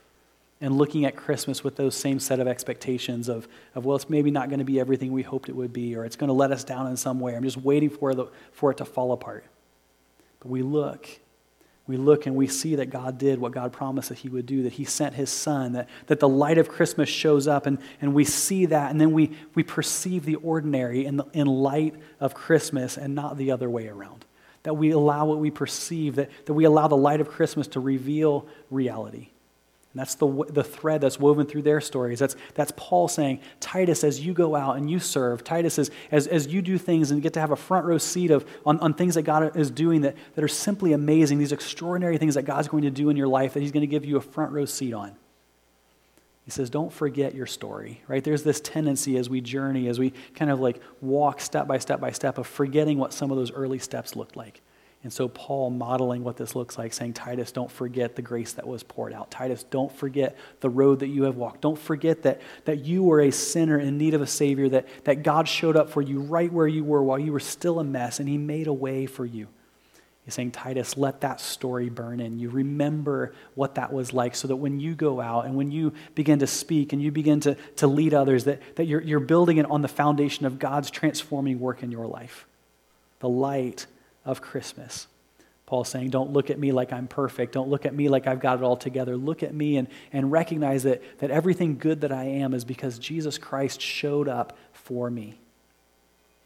and 0.61 0.77
looking 0.77 1.05
at 1.05 1.17
Christmas 1.17 1.65
with 1.65 1.77
those 1.77 1.97
same 1.97 2.21
set 2.21 2.39
of 2.39 2.47
expectations 2.47 3.29
of, 3.29 3.49
of 3.75 3.85
well, 3.85 3.97
it's 3.97 4.11
maybe 4.11 4.31
not 4.31 4.49
going 4.49 4.59
to 4.59 4.65
be 4.65 4.79
everything 4.79 5.11
we 5.11 5.23
hoped 5.23 5.49
it 5.49 5.57
would 5.57 5.73
be, 5.73 5.97
or 5.97 6.05
it's 6.05 6.17
going 6.17 6.29
to 6.29 6.35
let 6.35 6.53
us 6.53 6.65
down 6.65 6.87
in 6.87 6.97
some 6.97 7.19
way. 7.19 7.35
I'm 7.35 7.43
just 7.43 7.57
waiting 7.57 7.89
for, 7.91 8.15
the, 8.15 8.27
for 8.53 8.71
it 8.71 8.77
to 8.77 8.85
fall 8.85 9.13
apart. 9.13 9.45
But 10.39 10.49
we 10.49 10.63
look, 10.63 11.09
we 11.91 11.97
look 11.97 12.27
and 12.27 12.37
we 12.37 12.47
see 12.47 12.77
that 12.77 12.87
God 12.87 13.19
did 13.19 13.41
what 13.41 13.53
God 13.53 13.73
promised 13.73 14.09
that 14.11 14.19
He 14.19 14.29
would 14.29 14.47
do, 14.47 14.63
that 14.63 14.75
He 14.75 14.85
sent 14.85 15.15
His 15.15 15.29
Son, 15.29 15.73
that, 15.73 15.89
that 16.07 16.21
the 16.21 16.29
light 16.29 16.57
of 16.57 16.69
Christmas 16.69 17.09
shows 17.09 17.49
up, 17.49 17.67
and, 17.67 17.79
and 18.01 18.15
we 18.15 18.25
see 18.25 18.67
that, 18.67 18.91
and 18.91 19.01
then 19.01 19.13
we, 19.13 19.33
we 19.55 19.65
perceive 19.65 20.25
the 20.25 20.37
ordinary 20.37 21.05
in, 21.05 21.17
the, 21.17 21.25
in 21.33 21.49
light 21.49 21.97
of 22.21 22.33
Christmas 22.33 22.97
and 22.97 23.15
not 23.15 23.37
the 23.37 23.51
other 23.51 23.69
way 23.69 23.89
around. 23.89 24.25
That 24.63 24.75
we 24.75 24.93
allow 24.93 25.27
what 25.27 25.39
we 25.39 25.51
perceive, 25.51 26.15
that, 26.15 26.31
that 26.47 26.55
we 26.55 26.65
allow 26.65 26.87
the 26.87 26.97
light 26.97 27.21
of 27.21 27.29
Christmas 27.29 27.67
to 27.69 27.81
reveal 27.81 28.47
reality. 28.71 29.30
And 29.93 29.99
that's 29.99 30.15
the, 30.15 30.45
the 30.49 30.63
thread 30.63 31.01
that's 31.01 31.19
woven 31.19 31.47
through 31.47 31.63
their 31.63 31.81
stories. 31.81 32.21
That's, 32.21 32.37
that's 32.55 32.73
Paul 32.77 33.09
saying, 33.09 33.41
Titus, 33.59 34.05
as 34.05 34.25
you 34.25 34.33
go 34.33 34.55
out 34.55 34.77
and 34.77 34.89
you 34.89 35.01
serve, 35.01 35.43
Titus, 35.43 35.81
as, 35.81 35.91
as, 36.13 36.29
as 36.29 36.47
you 36.47 36.63
do 36.63 36.79
things 36.79 37.11
and 37.11 37.21
get 37.21 37.33
to 37.33 37.41
have 37.41 37.51
a 37.51 37.57
front 37.57 37.87
row 37.87 37.99
seat 37.99 38.31
of, 38.31 38.47
on, 38.65 38.79
on 38.79 38.95
things 38.95 39.17
that 39.17 39.23
God 39.23 39.57
is 39.57 39.69
doing 39.69 40.03
that, 40.03 40.15
that 40.37 40.45
are 40.45 40.49
simply 40.49 40.93
amazing, 40.93 41.39
these 41.39 41.51
extraordinary 41.51 42.19
things 42.19 42.37
that 42.37 42.45
God's 42.45 42.69
going 42.69 42.85
to 42.85 42.91
do 42.91 43.11
in 43.11 43.17
your 43.17 43.27
life 43.27 43.55
that 43.55 43.61
He's 43.61 43.73
going 43.73 43.81
to 43.81 43.89
give 43.89 44.05
you 44.05 44.17
a 44.17 44.21
front 44.21 44.53
row 44.53 44.65
seat 44.65 44.95
on. 44.95 45.17
He 46.45 46.53
says, 46.53 46.71
don't 46.71 46.93
forget 46.93 47.35
your 47.35 47.47
story, 47.47 48.01
right? 48.07 48.23
There's 48.23 48.45
this 48.45 48.61
tendency 48.61 49.17
as 49.17 49.29
we 49.29 49.41
journey, 49.41 49.89
as 49.89 49.99
we 49.99 50.13
kind 50.35 50.53
of 50.53 50.61
like 50.61 50.81
walk 51.01 51.41
step 51.41 51.67
by 51.67 51.79
step 51.79 52.01
by 52.01 52.13
step 52.13 52.39
of 52.39 52.47
forgetting 52.47 52.97
what 52.99 53.13
some 53.13 53.31
of 53.33 53.37
those 53.37 53.53
early 53.53 53.79
steps 53.81 54.15
looked 54.15 54.37
like. 54.37 54.63
And 55.03 55.11
so, 55.11 55.29
Paul 55.29 55.71
modeling 55.71 56.25
what 56.25 56.37
this 56.37 56.55
looks 56.55 56.77
like, 56.77 56.93
saying, 56.93 57.15
Titus, 57.15 57.53
don't 57.53 57.71
forget 57.71 58.17
the 58.17 58.23
grace 58.23 58.53
that 58.55 58.67
was 58.67 58.83
poured 58.83 59.15
out. 59.15 59.31
Titus, 59.31 59.65
don't 59.65 59.91
forget 59.91 60.37
the 60.61 60.69
road 60.69 60.99
that 60.99 61.09
you 61.09 61.23
have 61.23 61.37
walked. 61.37 61.63
Don't 61.63 61.79
forget 61.79 62.23
that, 62.25 62.43
that 62.67 62.85
you 62.85 63.03
were 63.03 63.21
a 63.21 63.31
sinner 63.31 63.79
in 63.79 63.97
need 63.97 64.13
of 64.13 64.21
a 64.21 64.27
Savior, 64.27 64.69
that, 64.69 64.87
that 65.05 65.23
God 65.23 65.49
showed 65.49 65.75
up 65.75 65.89
for 65.89 66.03
you 66.03 66.21
right 66.21 66.53
where 66.53 66.69
you 66.69 66.85
were 66.85 67.03
while 67.03 67.19
you 67.19 67.33
were 67.33 67.41
still 67.41 67.81
a 67.81 67.85
mess, 67.85 68.21
and 68.21 68.29
He 68.29 68.37
made 68.37 68.67
a 68.67 68.75
way 68.75 69.07
for 69.07 69.25
you. 69.25 69.49
He's 70.27 70.35
saying, 70.35 70.51
Titus, 70.51 70.99
let 70.99 71.23
that 71.23 71.41
story 71.41 71.89
burn 71.89 72.21
in 72.21 72.39
you. 72.39 72.51
Remember 72.51 73.33
what 73.55 73.77
that 73.77 73.93
was 73.95 74.13
like 74.13 74.35
so 74.35 74.49
that 74.49 74.57
when 74.57 74.81
you 74.81 74.95
go 74.95 75.19
out 75.19 75.47
and 75.47 75.57
when 75.57 75.73
you 75.73 75.95
begin 76.15 76.41
to 76.41 76.47
speak 76.47 76.93
and 76.93 77.01
you 77.01 77.11
begin 77.11 77.41
to, 77.41 77.57
to 77.77 77.87
lead 77.87 78.13
others, 78.13 78.45
that, 78.45 78.61
that 78.77 78.85
you're, 78.85 79.01
you're 79.01 79.19
building 79.19 79.57
it 79.57 79.71
on 79.71 79.81
the 79.81 79.89
foundation 79.89 80.45
of 80.45 80.59
God's 80.59 80.91
transforming 80.91 81.59
work 81.59 81.83
in 81.83 81.91
your 81.91 82.07
life. 82.07 82.47
The 83.21 83.31
light 83.31 83.87
of 84.25 84.41
Christmas. 84.41 85.07
Paul's 85.67 85.89
saying, 85.89 86.11
Don't 86.11 86.33
look 86.33 86.51
at 86.51 86.59
me 86.59 86.73
like 86.73 86.93
I'm 86.93 87.07
perfect. 87.07 87.53
Don't 87.53 87.69
look 87.69 87.87
at 87.87 87.95
me 87.95 88.09
like 88.09 88.27
I've 88.27 88.41
got 88.41 88.59
it 88.59 88.65
all 88.65 88.77
together. 88.77 89.17
Look 89.17 89.43
at 89.43 89.55
me 89.55 89.77
and, 89.77 89.87
and 90.13 90.33
recognize 90.33 90.83
that, 90.83 91.01
that 91.19 91.31
everything 91.31 91.79
good 91.79 92.01
that 92.01 92.11
I 92.11 92.25
am 92.25 92.55
is 92.55 92.65
because 92.65 92.99
Jesus 92.99 93.39
Christ 93.39 93.81
showed 93.81 94.29
up 94.29 94.59
for 94.73 95.11
me. 95.11 95.39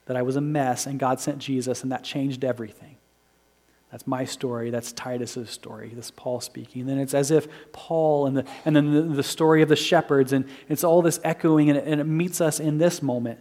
That 0.07 0.17
I 0.17 0.23
was 0.23 0.37
a 0.37 0.43
mess 0.43 0.87
and 0.87 0.99
God 0.99 1.21
sent 1.21 1.39
Jesus 1.39 1.83
and 1.83 1.91
that 1.91 2.05
changed 2.05 2.45
everything. 2.45 2.97
That's 3.95 4.07
my 4.09 4.25
story. 4.25 4.71
That's 4.71 4.93
Titus's 4.93 5.49
story. 5.51 5.93
This 5.95 6.07
is 6.07 6.11
Paul 6.11 6.41
speaking. 6.41 6.83
And 6.83 6.91
then 6.91 6.99
it's 6.99 7.15
as 7.15 7.31
if 7.31 7.47
Paul 7.73 8.27
and, 8.27 8.37
the, 8.39 8.45
and 8.65 8.75
then 8.75 8.93
the, 8.93 9.03
the 9.03 9.23
story 9.23 9.63
of 9.63 9.69
the 9.69 9.77
shepherds, 9.77 10.33
and 10.33 10.47
it's 10.69 10.83
all 10.83 11.01
this 11.01 11.21
echoing, 11.23 11.71
and 11.71 11.79
it, 11.79 11.85
and 11.87 12.01
it 12.01 12.05
meets 12.05 12.41
us 12.41 12.59
in 12.59 12.79
this 12.79 13.03
moment. 13.03 13.39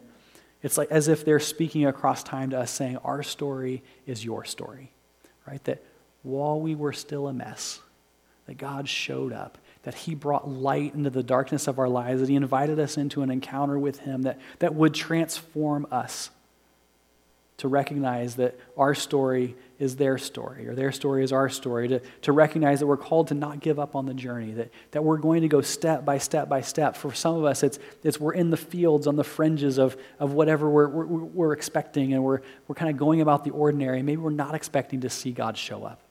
It's 0.63 0.77
like 0.77 0.89
as 0.89 1.09
if 1.09 1.25
they're 1.25 1.39
speaking 1.39 1.85
across 1.85 2.23
time 2.23 2.49
to 2.51 2.59
us, 2.59 2.71
saying, 2.71 2.97
Our 2.97 3.21
story 3.21 3.83
is 4.07 4.25
your 4.25 4.45
story. 4.45 4.91
Right? 5.45 5.63
That 5.65 5.83
while 6.23 6.59
we 6.59 6.73
were 6.73 6.93
still 6.93 7.27
a 7.27 7.33
mess, 7.33 7.81
that 8.47 8.57
God 8.57 8.87
showed 8.87 9.33
up, 9.33 9.57
that 9.83 9.93
He 9.93 10.15
brought 10.15 10.49
light 10.49 10.95
into 10.95 11.09
the 11.09 11.21
darkness 11.21 11.67
of 11.67 11.77
our 11.79 11.89
lives, 11.89 12.21
that 12.21 12.29
He 12.29 12.35
invited 12.35 12.79
us 12.79 12.97
into 12.97 13.21
an 13.21 13.29
encounter 13.29 13.77
with 13.77 13.99
Him 13.99 14.23
that, 14.23 14.39
that 14.59 14.73
would 14.73 14.93
transform 14.93 15.85
us 15.91 16.29
to 17.63 17.69
recognize 17.69 18.35
that 18.35 18.59
our 18.75 18.93
story 18.93 19.55
is 19.79 19.95
their 19.95 20.17
story, 20.17 20.67
or 20.67 20.75
their 20.75 20.91
story 20.91 21.23
is 21.23 21.31
our 21.31 21.47
story, 21.47 21.87
to, 21.87 22.01
to 22.21 22.33
recognize 22.33 22.81
that 22.81 22.87
we're 22.87 22.97
called 22.97 23.29
to 23.29 23.33
not 23.33 23.61
give 23.61 23.79
up 23.79 23.95
on 23.95 24.05
the 24.05 24.13
journey, 24.13 24.51
that, 24.51 24.69
that 24.91 25.01
we're 25.01 25.15
going 25.15 25.43
to 25.43 25.47
go 25.47 25.61
step 25.61 26.03
by 26.03 26.17
step 26.17 26.49
by 26.49 26.59
step. 26.59 26.97
For 26.97 27.13
some 27.13 27.37
of 27.37 27.45
us, 27.45 27.63
it's, 27.63 27.79
it's 28.03 28.19
we're 28.19 28.33
in 28.33 28.49
the 28.49 28.57
fields, 28.57 29.07
on 29.07 29.15
the 29.15 29.23
fringes 29.23 29.77
of, 29.77 29.95
of 30.19 30.33
whatever 30.33 30.69
we're, 30.69 30.89
we're, 30.89 31.05
we're 31.05 31.53
expecting, 31.53 32.11
and 32.11 32.21
we're, 32.21 32.41
we're 32.67 32.75
kind 32.75 32.91
of 32.91 32.97
going 32.97 33.21
about 33.21 33.45
the 33.45 33.51
ordinary. 33.51 34.03
Maybe 34.03 34.17
we're 34.17 34.31
not 34.31 34.55
expecting 34.55 34.99
to 34.99 35.09
see 35.09 35.31
God 35.31 35.57
show 35.57 35.85
up. 35.85 36.01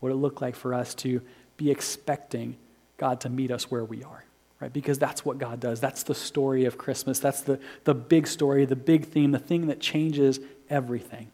What 0.00 0.10
it 0.10 0.14
look 0.14 0.40
like 0.40 0.56
for 0.56 0.72
us 0.72 0.94
to 0.94 1.20
be 1.58 1.70
expecting 1.70 2.56
God 2.96 3.20
to 3.20 3.28
meet 3.28 3.50
us 3.50 3.70
where 3.70 3.84
we 3.84 4.02
are? 4.04 4.24
Right? 4.60 4.72
Because 4.72 4.98
that's 4.98 5.24
what 5.24 5.38
God 5.38 5.60
does. 5.60 5.80
That's 5.80 6.04
the 6.04 6.14
story 6.14 6.64
of 6.64 6.78
Christmas. 6.78 7.18
That's 7.18 7.42
the, 7.42 7.58
the 7.84 7.94
big 7.94 8.26
story, 8.26 8.64
the 8.64 8.76
big 8.76 9.06
theme, 9.06 9.32
the 9.32 9.38
thing 9.38 9.66
that 9.66 9.80
changes 9.80 10.40
everything. 10.70 11.30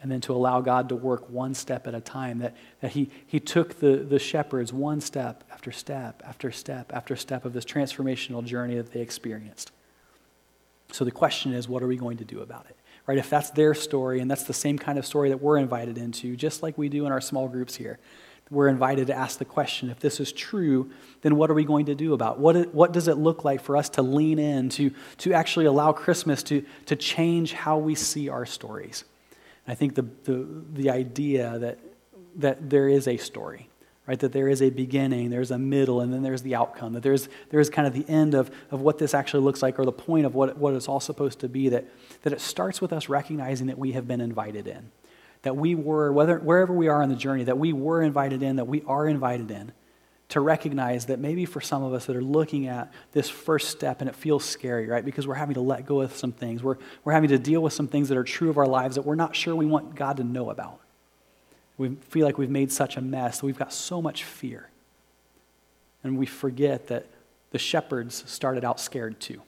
And 0.00 0.10
then 0.10 0.20
to 0.22 0.32
allow 0.32 0.60
God 0.60 0.88
to 0.88 0.96
work 0.96 1.30
one 1.30 1.54
step 1.54 1.86
at 1.86 1.94
a 1.94 2.00
time, 2.00 2.40
that, 2.40 2.56
that 2.80 2.92
he, 2.92 3.10
he 3.26 3.38
took 3.38 3.78
the, 3.78 3.98
the 3.98 4.18
shepherds 4.18 4.72
one 4.72 5.00
step 5.00 5.44
after 5.52 5.70
step 5.70 6.22
after 6.26 6.50
step 6.50 6.92
after 6.92 7.14
step 7.14 7.44
of 7.44 7.52
this 7.52 7.64
transformational 7.64 8.44
journey 8.44 8.74
that 8.74 8.92
they 8.92 9.00
experienced. 9.00 9.70
So 10.90 11.04
the 11.04 11.12
question 11.12 11.52
is, 11.52 11.68
what 11.68 11.82
are 11.82 11.86
we 11.86 11.96
going 11.96 12.16
to 12.18 12.24
do 12.24 12.40
about 12.40 12.66
it? 12.68 12.76
Right? 13.06 13.18
If 13.18 13.30
that's 13.30 13.50
their 13.50 13.74
story 13.74 14.20
and 14.20 14.30
that's 14.30 14.44
the 14.44 14.52
same 14.52 14.78
kind 14.78 14.98
of 14.98 15.06
story 15.06 15.28
that 15.28 15.40
we're 15.40 15.58
invited 15.58 15.98
into, 15.98 16.36
just 16.36 16.62
like 16.62 16.76
we 16.76 16.88
do 16.88 17.06
in 17.06 17.12
our 17.12 17.20
small 17.20 17.48
groups 17.48 17.76
here, 17.76 17.98
we're 18.52 18.68
invited 18.68 19.06
to 19.06 19.14
ask 19.14 19.38
the 19.38 19.44
question 19.44 19.88
if 19.88 19.98
this 19.98 20.20
is 20.20 20.30
true, 20.30 20.90
then 21.22 21.36
what 21.36 21.50
are 21.50 21.54
we 21.54 21.64
going 21.64 21.86
to 21.86 21.94
do 21.94 22.12
about 22.12 22.36
it? 22.36 22.40
What, 22.40 22.74
what 22.74 22.92
does 22.92 23.08
it 23.08 23.16
look 23.16 23.44
like 23.44 23.62
for 23.62 23.76
us 23.76 23.88
to 23.90 24.02
lean 24.02 24.38
in, 24.38 24.68
to, 24.70 24.92
to 25.18 25.32
actually 25.32 25.64
allow 25.64 25.92
Christmas 25.92 26.42
to, 26.44 26.64
to 26.86 26.94
change 26.94 27.54
how 27.54 27.78
we 27.78 27.94
see 27.94 28.28
our 28.28 28.44
stories? 28.44 29.04
And 29.66 29.72
I 29.72 29.74
think 29.74 29.94
the, 29.94 30.02
the, 30.24 30.46
the 30.74 30.90
idea 30.90 31.58
that, 31.58 31.78
that 32.36 32.68
there 32.68 32.88
is 32.88 33.08
a 33.08 33.16
story, 33.16 33.70
right? 34.06 34.20
That 34.20 34.32
there 34.32 34.48
is 34.48 34.60
a 34.60 34.68
beginning, 34.68 35.30
there's 35.30 35.50
a 35.50 35.58
middle, 35.58 36.02
and 36.02 36.12
then 36.12 36.22
there's 36.22 36.42
the 36.42 36.54
outcome. 36.54 36.92
That 36.92 37.02
there's, 37.02 37.30
there's 37.50 37.70
kind 37.70 37.88
of 37.88 37.94
the 37.94 38.06
end 38.06 38.34
of, 38.34 38.50
of 38.70 38.82
what 38.82 38.98
this 38.98 39.14
actually 39.14 39.44
looks 39.44 39.62
like, 39.62 39.78
or 39.78 39.86
the 39.86 39.92
point 39.92 40.26
of 40.26 40.34
what, 40.34 40.58
what 40.58 40.74
it's 40.74 40.88
all 40.88 41.00
supposed 41.00 41.40
to 41.40 41.48
be. 41.48 41.70
That, 41.70 41.86
that 42.22 42.34
it 42.34 42.40
starts 42.42 42.82
with 42.82 42.92
us 42.92 43.08
recognizing 43.08 43.68
that 43.68 43.78
we 43.78 43.92
have 43.92 44.06
been 44.06 44.20
invited 44.20 44.66
in 44.66 44.90
that 45.42 45.56
we 45.56 45.74
were, 45.74 46.12
whether, 46.12 46.38
wherever 46.38 46.72
we 46.72 46.88
are 46.88 47.02
on 47.02 47.08
the 47.08 47.16
journey, 47.16 47.44
that 47.44 47.58
we 47.58 47.72
were 47.72 48.02
invited 48.02 48.42
in, 48.42 48.56
that 48.56 48.66
we 48.66 48.82
are 48.86 49.06
invited 49.08 49.50
in, 49.50 49.72
to 50.32 50.40
recognize 50.40 51.06
that 51.06 51.18
maybe 51.18 51.44
for 51.44 51.60
some 51.60 51.82
of 51.82 51.92
us 51.92 52.06
that 52.06 52.16
are 52.16 52.22
looking 52.22 52.66
at 52.66 52.90
this 53.12 53.28
first 53.28 53.68
step 53.68 54.00
and 54.00 54.08
it 54.08 54.16
feels 54.16 54.42
scary, 54.44 54.86
right? 54.86 55.04
Because 55.04 55.26
we're 55.26 55.34
having 55.34 55.54
to 55.54 55.60
let 55.60 55.84
go 55.84 56.00
of 56.00 56.16
some 56.16 56.32
things. 56.32 56.62
We're, 56.62 56.78
we're 57.04 57.12
having 57.12 57.28
to 57.30 57.38
deal 57.38 57.60
with 57.60 57.74
some 57.74 57.86
things 57.86 58.08
that 58.08 58.16
are 58.16 58.24
true 58.24 58.48
of 58.48 58.56
our 58.56 58.66
lives 58.66 58.94
that 58.94 59.02
we're 59.02 59.14
not 59.14 59.36
sure 59.36 59.54
we 59.54 59.66
want 59.66 59.94
God 59.94 60.16
to 60.16 60.24
know 60.24 60.48
about. 60.48 60.80
We 61.76 61.96
feel 62.08 62.24
like 62.24 62.38
we've 62.38 62.48
made 62.48 62.72
such 62.72 62.96
a 62.96 63.02
mess 63.02 63.42
we've 63.42 63.58
got 63.58 63.72
so 63.72 64.00
much 64.00 64.24
fear. 64.24 64.70
And 66.04 66.16
we 66.16 66.26
forget 66.26 66.86
that 66.86 67.06
the 67.50 67.58
shepherds 67.58 68.24
started 68.26 68.64
out 68.64 68.80
scared 68.80 69.20
too, 69.20 69.42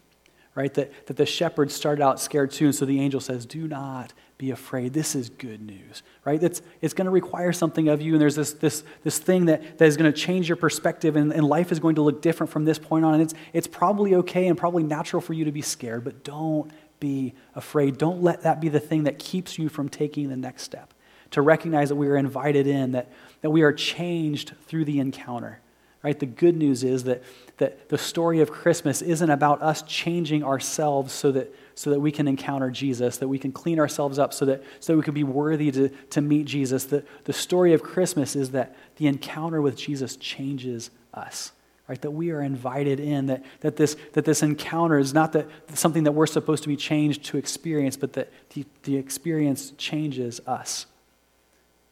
right? 0.54 0.72
That, 0.74 1.06
that 1.06 1.16
the 1.16 1.26
shepherds 1.26 1.74
started 1.74 2.02
out 2.02 2.20
scared 2.20 2.50
too. 2.50 2.66
And 2.66 2.74
so 2.74 2.84
the 2.84 3.00
angel 3.00 3.20
says, 3.20 3.46
Do 3.46 3.66
not 3.66 4.12
be 4.36 4.50
afraid. 4.50 4.92
This 4.92 5.14
is 5.14 5.28
good 5.28 5.60
news, 5.60 6.02
right? 6.24 6.42
It's, 6.42 6.60
it's 6.80 6.92
going 6.92 7.04
to 7.04 7.10
require 7.10 7.52
something 7.52 7.88
of 7.88 8.02
you, 8.02 8.14
and 8.14 8.20
there's 8.20 8.34
this, 8.34 8.52
this, 8.54 8.82
this 9.04 9.18
thing 9.18 9.46
that, 9.46 9.78
that 9.78 9.86
is 9.86 9.96
going 9.96 10.12
to 10.12 10.18
change 10.18 10.48
your 10.48 10.56
perspective, 10.56 11.16
and, 11.16 11.32
and 11.32 11.46
life 11.46 11.70
is 11.70 11.78
going 11.78 11.94
to 11.94 12.02
look 12.02 12.20
different 12.20 12.52
from 12.52 12.64
this 12.64 12.78
point 12.78 13.04
on. 13.04 13.14
And 13.14 13.22
it's, 13.22 13.34
it's 13.52 13.66
probably 13.66 14.16
okay 14.16 14.48
and 14.48 14.58
probably 14.58 14.82
natural 14.82 15.22
for 15.22 15.34
you 15.34 15.44
to 15.44 15.52
be 15.52 15.62
scared, 15.62 16.04
but 16.04 16.24
don't 16.24 16.70
be 16.98 17.34
afraid. 17.54 17.96
Don't 17.96 18.22
let 18.22 18.42
that 18.42 18.60
be 18.60 18.68
the 18.68 18.80
thing 18.80 19.04
that 19.04 19.18
keeps 19.18 19.58
you 19.58 19.68
from 19.68 19.88
taking 19.88 20.28
the 20.28 20.36
next 20.36 20.62
step. 20.62 20.92
To 21.32 21.42
recognize 21.42 21.88
that 21.88 21.96
we 21.96 22.08
are 22.08 22.16
invited 22.16 22.66
in, 22.66 22.92
that, 22.92 23.10
that 23.40 23.50
we 23.50 23.62
are 23.62 23.72
changed 23.72 24.52
through 24.66 24.84
the 24.84 25.00
encounter. 25.00 25.60
Right? 26.02 26.18
The 26.18 26.26
good 26.26 26.56
news 26.56 26.84
is 26.84 27.04
that, 27.04 27.22
that 27.56 27.88
the 27.88 27.98
story 27.98 28.40
of 28.40 28.50
Christmas 28.50 29.00
isn't 29.00 29.30
about 29.30 29.62
us 29.62 29.82
changing 29.82 30.44
ourselves 30.44 31.12
so 31.12 31.32
that 31.32 31.54
so 31.74 31.90
that 31.90 32.00
we 32.00 32.12
can 32.12 32.28
encounter 32.28 32.70
Jesus, 32.70 33.18
that 33.18 33.28
we 33.28 33.38
can 33.38 33.52
clean 33.52 33.78
ourselves 33.78 34.18
up 34.18 34.32
so 34.32 34.44
that, 34.44 34.62
so 34.80 34.92
that 34.92 34.96
we 34.96 35.02
can 35.02 35.14
be 35.14 35.24
worthy 35.24 35.70
to, 35.72 35.88
to 35.88 36.20
meet 36.20 36.46
Jesus. 36.46 36.84
The, 36.84 37.04
the 37.24 37.32
story 37.32 37.72
of 37.72 37.82
Christmas 37.82 38.36
is 38.36 38.50
that 38.50 38.76
the 38.96 39.06
encounter 39.06 39.60
with 39.60 39.76
Jesus 39.76 40.16
changes 40.16 40.90
us. 41.12 41.52
Right, 41.86 42.00
that 42.00 42.12
we 42.12 42.30
are 42.30 42.40
invited 42.40 42.98
in, 42.98 43.26
that, 43.26 43.44
that, 43.60 43.76
this, 43.76 43.94
that 44.14 44.24
this 44.24 44.42
encounter 44.42 44.98
is 44.98 45.12
not 45.12 45.32
that 45.32 45.46
something 45.74 46.04
that 46.04 46.12
we're 46.12 46.26
supposed 46.26 46.62
to 46.62 46.68
be 46.70 46.76
changed 46.76 47.24
to 47.24 47.36
experience, 47.36 47.94
but 47.94 48.14
that 48.14 48.30
the, 48.54 48.64
the 48.84 48.96
experience 48.96 49.74
changes 49.76 50.40
us. 50.46 50.86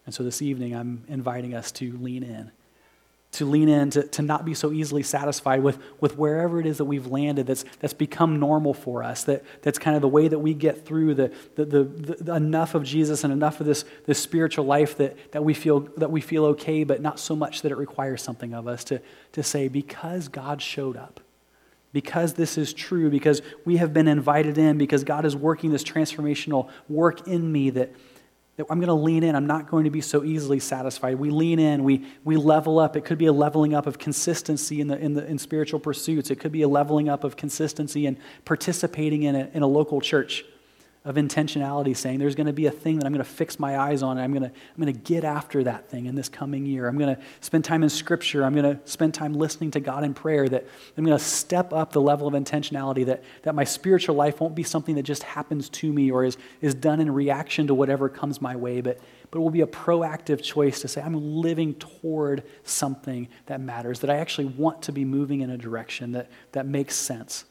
And 0.07 0.15
so 0.15 0.23
this 0.23 0.41
evening, 0.41 0.75
I'm 0.75 1.05
inviting 1.09 1.55
us 1.55 1.71
to 1.73 1.93
lean 1.99 2.23
in 2.23 2.51
to 3.33 3.47
lean 3.47 3.69
in, 3.69 3.89
to, 3.89 4.03
to 4.09 4.21
not 4.21 4.45
be 4.45 4.53
so 4.53 4.73
easily 4.73 5.03
satisfied 5.03 5.63
with, 5.63 5.79
with 6.01 6.19
wherever 6.19 6.61
it 6.61 6.67
is 6.67 6.77
that 6.77 6.85
we've 6.85 7.07
landed 7.07 7.47
that's, 7.47 7.65
that's 7.81 7.95
become 7.95 8.39
normal 8.39 8.75
for 8.75 9.03
us, 9.03 9.25
that, 9.25 9.43
that's 9.63 9.79
kind 9.79 9.97
of 9.97 10.03
the 10.03 10.09
way 10.09 10.29
that 10.29 10.39
we 10.39 10.53
get 10.53 10.85
through 10.85 11.15
the, 11.15 11.33
the, 11.55 11.65
the, 11.65 11.85
the, 12.21 12.35
enough 12.35 12.75
of 12.75 12.85
Jesus 12.85 13.25
and 13.25 13.33
enough 13.33 13.59
of 13.59 13.67
this, 13.67 13.87
this 14.05 14.19
spiritual 14.19 14.67
life 14.67 14.99
that, 14.99 15.33
that, 15.33 15.43
we 15.43 15.55
feel, 15.55 15.81
that 15.97 16.11
we 16.11 16.21
feel 16.21 16.45
okay, 16.45 16.85
but 16.85 17.01
not 17.01 17.19
so 17.19 17.35
much 17.35 17.63
that 17.63 17.73
it 17.73 17.77
requires 17.77 18.21
something 18.21 18.53
of 18.53 18.69
us 18.69 18.85
to, 18.85 19.01
to 19.33 19.43
say, 19.43 19.67
because 19.67 20.29
God 20.29 20.61
showed 20.61 20.99
up, 20.99 21.21
because 21.95 22.35
this 22.35 22.59
is 22.59 22.75
true, 22.75 23.09
because 23.09 23.41
we 23.65 23.79
have 23.79 23.95
been 23.95 24.09
invited 24.09 24.59
in, 24.59 24.77
because 24.77 25.05
God 25.05 25.25
is 25.25 25.35
working 25.35 25.71
this 25.71 25.85
transformational 25.85 26.69
work 26.87 27.27
in 27.27 27.51
me 27.51 27.71
that 27.71 27.95
that 28.57 28.67
I'm 28.69 28.79
going 28.79 28.89
to 28.89 28.95
lean 28.95 29.23
in. 29.23 29.35
I'm 29.35 29.47
not 29.47 29.71
going 29.71 29.85
to 29.85 29.91
be 29.91 30.01
so 30.01 30.25
easily 30.25 30.61
satisfied. 30.61 31.17
We 31.17 31.31
lean 31.31 31.59
in, 31.59 31.85
we, 31.85 32.07
we 32.25 32.37
level 32.37 32.79
up. 32.79 32.97
It 32.97 33.05
could 33.05 33.19
be 33.19 33.27
a 33.27 33.33
leveling 33.33 33.75
up 33.75 33.87
of 33.87 33.99
consistency 33.99 34.81
in, 34.81 34.89
the, 34.89 34.99
in, 34.99 35.15
the, 35.15 35.27
in 35.27 35.39
spiritual 35.39 35.81
pursuits, 35.81 36.31
it 36.31 36.37
could 36.37 36.53
be 36.53 36.63
a 36.63 36.69
leveling 36.69 37.09
up 37.09 37.25
of 37.25 37.37
consistency 37.37 38.07
in 38.07 38.19
participating 38.45 39.23
in 39.23 39.35
a, 39.35 39.51
in 39.55 39.63
a 39.63 39.67
local 39.67 40.01
church 40.01 40.45
of 41.05 41.17
intentionality, 41.17 41.97
saying 41.97 42.21
there's 42.21 42.37
going 42.37 42.47
to 42.47 42.53
be 42.53 42.67
a 42.67 42.71
thing 42.71 42.99
that 42.99 43.07
I'm 43.07 43.13
going 43.13 43.25
to 43.25 43.31
fix 43.31 43.59
my 43.59 43.77
eyes 43.77 44.05
on. 44.05 44.19
I'm 44.19 44.33
going 44.33 44.45
to, 44.45 44.49
I'm 44.49 44.83
going 44.83 44.93
to 44.93 45.01
get 45.01 45.25
after 45.25 45.65
that 45.65 45.91
thing 45.91 46.07
in 46.07 46.15
this 46.15 46.29
coming 46.29 46.65
year. 46.65 46.87
I'm 46.87 46.97
going 46.97 47.17
to 47.17 47.21
spend 47.41 47.65
time 47.65 47.83
in 47.83 47.89
Scripture. 47.89 48.45
I'm 48.45 48.55
going 48.55 48.77
to 48.77 48.81
spend 48.89 49.13
time 49.13 49.33
listening 49.33 49.73
to 49.73 49.81
God 49.81 50.05
in 50.05 50.15
prayer. 50.15 50.49
That 50.49 50.65
I'm 50.97 51.05
going 51.05 51.19
to 51.19 51.25
step 51.25 51.73
up 51.73 51.93
the 51.93 52.01
level 52.01 52.29
of 52.29 52.35
intentionality. 52.35 53.05
That, 53.07 53.25
that 53.43 53.57
my 53.57 53.65
spiritual 53.65 54.15
life 54.15 54.41
won't 54.41 54.55
be 54.55 54.63
something 54.63 54.95
that 54.95 55.03
just 55.03 55.25
happens 55.25 55.69
to 55.71 55.93
me 55.93 56.13
or 56.13 56.25
is, 56.25 56.37
is 56.61 56.73
done 56.73 57.01
in 57.01 57.13
reaction 57.13 57.67
to 57.67 57.75
whatever 57.75 58.09
comes 58.09 58.41
my 58.41 58.55
way, 58.55 58.81
but, 58.81 59.01
but 59.33 59.39
it 59.41 59.43
will 59.43 59.51
be 59.51 59.63
a 59.63 59.67
proactive 59.67 60.41
choice 60.41 60.81
to 60.83 60.89
say, 60.89 61.03
I'm 61.03 61.41
living 61.41 61.75
toward 61.75 62.45
something 62.63 63.29
that 63.47 63.61
matters, 63.61 64.01
that 64.01 64.11
I 64.11 64.19
actually 64.19 64.47
want 64.47 64.83
to 64.83 64.93
be 64.93 65.05
moving 65.05 65.41
in 65.41 65.51
a 65.51 65.59
direction 65.59 66.13
that, 66.13 66.31
that 66.53 66.67
makes 66.67 66.95
sense 66.95 67.45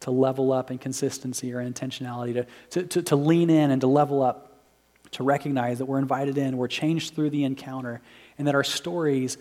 to 0.00 0.10
level 0.10 0.52
up 0.52 0.70
in 0.70 0.78
consistency 0.78 1.52
or 1.52 1.58
intentionality, 1.58 2.34
to, 2.34 2.46
to, 2.70 2.86
to, 2.86 3.02
to, 3.02 3.16
lean 3.16 3.50
in 3.50 3.70
and 3.70 3.80
to 3.80 3.86
level 3.86 4.22
up, 4.22 4.62
to 5.12 5.22
recognize 5.22 5.78
that 5.78 5.86
we're 5.86 5.98
invited 5.98 6.38
in, 6.38 6.56
we're 6.56 6.68
changed 6.68 7.14
through 7.14 7.30
the 7.30 7.44
encounter, 7.44 8.00
and 8.36 8.46
that 8.46 8.54
our 8.54 8.64
stories, 8.64 9.38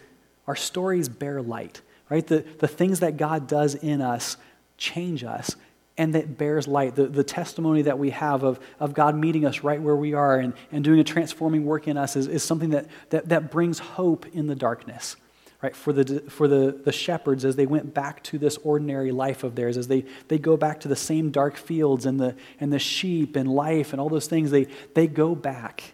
our 0.48 0.56
stories 0.56 1.10
bear 1.10 1.42
light, 1.42 1.82
right? 2.10 2.26
The, 2.26 2.46
the 2.60 2.68
things 2.68 3.02
that 3.02 3.18
God 3.18 3.48
does 3.48 3.76
in 3.76 4.02
us 4.02 4.38
change 4.78 5.24
us 5.24 5.56
and 5.98 6.14
that 6.14 6.38
bears 6.38 6.68
light. 6.68 6.96
The, 6.96 7.08
the 7.08 7.24
testimony 7.24 7.84
that 7.84 7.98
we 7.98 8.12
have 8.12 8.44
of, 8.44 8.60
of 8.80 8.94
God 8.94 9.16
meeting 9.16 9.46
us 9.46 9.64
right 9.64 9.82
where 9.82 9.96
we 9.96 10.14
are 10.14 10.38
and, 10.40 10.54
and 10.72 10.84
doing 10.84 11.00
a 11.00 11.04
transforming 11.04 11.66
work 11.66 11.88
in 11.88 11.98
us 11.98 12.16
is, 12.16 12.28
is 12.28 12.44
something 12.44 12.70
that, 12.70 12.88
that, 13.10 13.30
that 13.30 13.52
brings 13.52 13.80
hope 13.80 14.26
in 14.28 14.48
the 14.48 14.56
darkness 14.56 15.16
right, 15.62 15.76
for, 15.76 15.92
the, 15.92 16.22
for 16.30 16.48
the, 16.48 16.80
the 16.84 16.92
shepherds 16.92 17.44
as 17.44 17.56
they 17.56 17.66
went 17.66 17.94
back 17.94 18.24
to 18.24 18.38
this 18.38 18.58
ordinary 18.58 19.12
life 19.12 19.44
of 19.44 19.56
theirs, 19.56 19.78
as 19.78 19.88
they, 19.88 20.06
they 20.28 20.38
go 20.38 20.56
back 20.56 20.80
to 20.82 20.88
the 20.88 20.96
same 20.96 21.32
dark 21.32 21.58
fields 21.58 22.06
and 22.06 22.20
the, 22.20 22.36
and 22.60 22.72
the 22.72 22.80
sheep 22.80 23.36
and 23.36 23.50
life 23.50 23.92
and 23.92 24.00
all 24.00 24.10
those 24.10 24.28
things, 24.28 24.52
they, 24.52 24.68
they 24.94 25.08
go 25.08 25.34
back 25.34 25.94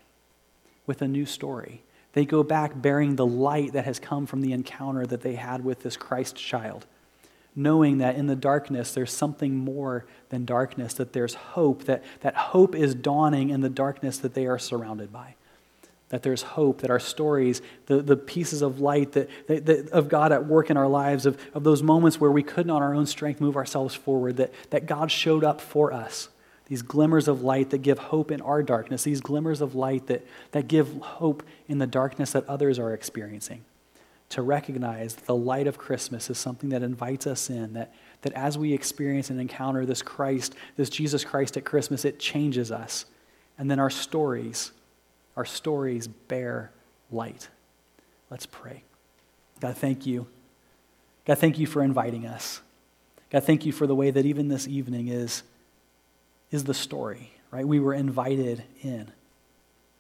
with 0.86 1.02
a 1.02 1.08
new 1.08 1.26
story. 1.26 1.84
They 2.12 2.26
go 2.26 2.44
back 2.44 2.80
bearing 2.82 3.16
the 3.16 3.26
light 3.26 3.74
that 3.74 3.86
has 3.86 4.00
come 4.00 4.26
from 4.26 4.42
the 4.42 4.52
encounter 4.52 5.06
that 5.06 5.22
they 5.22 5.36
had 5.36 5.64
with 5.64 5.82
this 5.82 5.98
Christ 5.98 6.36
child, 6.36 6.86
knowing 7.56 8.00
that 8.00 8.16
in 8.16 8.28
the 8.28 8.36
darkness 8.36 8.94
there's 8.94 9.14
something 9.14 9.56
more 9.56 10.06
than 10.30 10.46
darkness, 10.46 10.94
that 10.96 11.14
there's 11.14 11.34
hope, 11.34 11.86
that, 11.86 12.04
that 12.20 12.36
hope 12.36 12.76
is 12.76 12.94
dawning 12.94 13.50
in 13.50 13.62
the 13.62 13.70
darkness 13.70 14.18
that 14.20 14.34
they 14.34 14.46
are 14.46 14.60
surrounded 14.60 15.12
by. 15.12 15.36
That 16.14 16.22
there's 16.22 16.44
hope, 16.44 16.82
that 16.82 16.92
our 16.92 17.00
stories, 17.00 17.64
the, 17.88 18.04
the 18.04 18.16
pieces 18.16 18.62
of 18.62 18.80
light 18.80 19.14
that, 19.14 19.30
that, 19.48 19.66
that, 19.66 19.90
of 19.90 20.10
God 20.10 20.32
at 20.32 20.46
work 20.46 20.70
in 20.70 20.78
our 20.78 20.88
lives, 20.88 21.26
of, 21.26 21.40
of 21.56 21.64
those 21.64 21.82
moments 21.82 22.22
where 22.22 22.30
we 22.30 22.44
couldn't 22.44 22.70
on 22.70 22.84
our 22.84 22.94
own 22.94 23.08
strength 23.08 23.42
move 23.42 23.56
ourselves 23.56 23.96
forward, 23.96 24.38
that, 24.38 24.54
that 24.70 24.86
God 24.86 25.10
showed 25.10 25.44
up 25.44 25.60
for 25.60 25.92
us 25.92 26.30
these 26.68 26.82
glimmers 26.82 27.28
of 27.28 27.42
light 27.42 27.72
that 27.72 27.80
give 27.80 27.98
hope 27.98 28.32
in 28.32 28.42
our 28.42 28.64
darkness, 28.64 29.04
these 29.04 29.22
glimmers 29.22 29.60
of 29.60 29.76
light 29.76 30.08
that, 30.08 30.26
that 30.52 30.68
give 30.68 30.96
hope 31.02 31.44
in 31.68 31.78
the 31.78 31.88
darkness 31.88 32.32
that 32.32 32.48
others 32.48 32.80
are 32.80 32.94
experiencing. 32.94 33.66
To 34.30 34.42
recognize 34.42 35.16
that 35.16 35.26
the 35.26 35.36
light 35.36 35.68
of 35.68 35.78
Christmas 35.78 36.30
is 36.30 36.38
something 36.38 36.70
that 36.70 36.82
invites 36.82 37.28
us 37.28 37.50
in, 37.50 37.74
that, 37.74 37.94
that 38.22 38.34
as 38.34 38.58
we 38.58 38.74
experience 38.74 39.30
and 39.30 39.40
encounter 39.40 39.86
this 39.86 40.02
Christ, 40.02 40.56
this 40.78 40.90
Jesus 40.90 41.24
Christ 41.24 41.58
at 41.58 41.66
Christmas, 41.66 42.06
it 42.06 42.20
changes 42.20 42.72
us. 42.72 43.06
And 43.58 43.70
then 43.70 43.80
our 43.80 43.90
stories, 43.90 44.72
our 45.36 45.46
stories 45.46 46.08
bear 46.08 46.72
light. 47.12 47.50
Let's 48.30 48.46
pray. 48.46 48.84
God, 49.60 49.78
thank 49.78 50.06
you. 50.06 50.28
God, 51.26 51.38
thank 51.38 51.58
you 51.58 51.66
for 51.66 51.82
inviting 51.82 52.26
us. 52.26 52.62
God, 53.32 53.44
thank 53.44 53.66
you 53.66 53.72
for 53.72 53.88
the 53.88 53.96
way 53.96 54.12
that 54.12 54.26
even 54.26 54.48
this 54.48 54.68
evening 54.68 55.08
is 55.08 55.44
is 56.52 56.66
the 56.66 56.74
story, 56.74 57.32
right? 57.50 57.68
We 57.68 57.80
were 57.80 57.96
invited 57.96 58.64
in. 58.84 59.12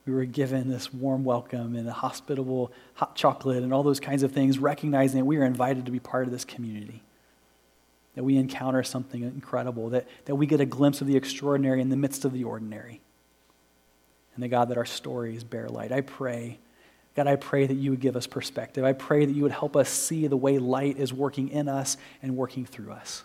We 0.05 0.13
were 0.13 0.25
given 0.25 0.69
this 0.69 0.93
warm 0.93 1.23
welcome 1.23 1.75
and 1.75 1.87
a 1.87 1.93
hospitable 1.93 2.71
hot 2.93 3.15
chocolate 3.15 3.63
and 3.63 3.73
all 3.73 3.81
those 3.81 3.99
kinds 3.99 4.21
of 4.21 4.31
things, 4.31 4.59
recognizing 4.59 5.21
that 5.21 5.25
we 5.25 5.37
are 5.37 5.45
invited 5.45 5.85
to 5.85 5.91
be 5.91 5.99
part 5.99 6.25
of 6.25 6.31
this 6.31 6.45
community. 6.45 7.01
That 8.15 8.23
we 8.23 8.37
encounter 8.37 8.83
something 8.83 9.23
incredible, 9.23 9.89
that, 9.89 10.07
that 10.25 10.35
we 10.35 10.45
get 10.45 10.61
a 10.61 10.65
glimpse 10.65 11.01
of 11.01 11.07
the 11.07 11.15
extraordinary 11.15 11.81
in 11.81 11.89
the 11.89 11.97
midst 11.97 12.23
of 12.25 12.33
the 12.33 12.43
ordinary. 12.43 13.01
And 14.35 14.43
the 14.43 14.47
God, 14.47 14.69
that 14.69 14.77
our 14.77 14.85
stories 14.85 15.43
bear 15.43 15.69
light. 15.69 15.91
I 15.91 16.01
pray, 16.01 16.59
God, 17.15 17.27
I 17.27 17.35
pray 17.35 17.67
that 17.67 17.75
you 17.75 17.91
would 17.91 17.99
give 17.99 18.15
us 18.15 18.27
perspective. 18.27 18.83
I 18.83 18.93
pray 18.93 19.25
that 19.25 19.33
you 19.33 19.43
would 19.43 19.51
help 19.51 19.75
us 19.75 19.89
see 19.89 20.27
the 20.27 20.37
way 20.37 20.57
light 20.57 20.97
is 20.97 21.13
working 21.13 21.49
in 21.49 21.67
us 21.67 21.97
and 22.21 22.35
working 22.35 22.65
through 22.65 22.91
us, 22.91 23.23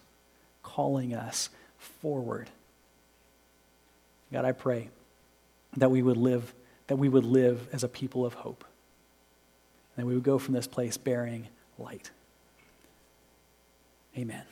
calling 0.62 1.14
us 1.14 1.48
forward 1.78 2.50
God, 4.32 4.44
I 4.44 4.52
pray 4.52 4.90
that 5.76 5.90
we 5.90 6.02
would 6.02 6.16
live, 6.16 6.52
that 6.86 6.96
we 6.96 7.08
would 7.08 7.24
live 7.24 7.68
as 7.72 7.84
a 7.84 7.88
people 7.88 8.26
of 8.26 8.34
hope. 8.34 8.64
And 9.96 10.06
we 10.06 10.14
would 10.14 10.22
go 10.22 10.38
from 10.38 10.54
this 10.54 10.66
place 10.66 10.96
bearing 10.96 11.48
light. 11.78 12.10
Amen. 14.16 14.42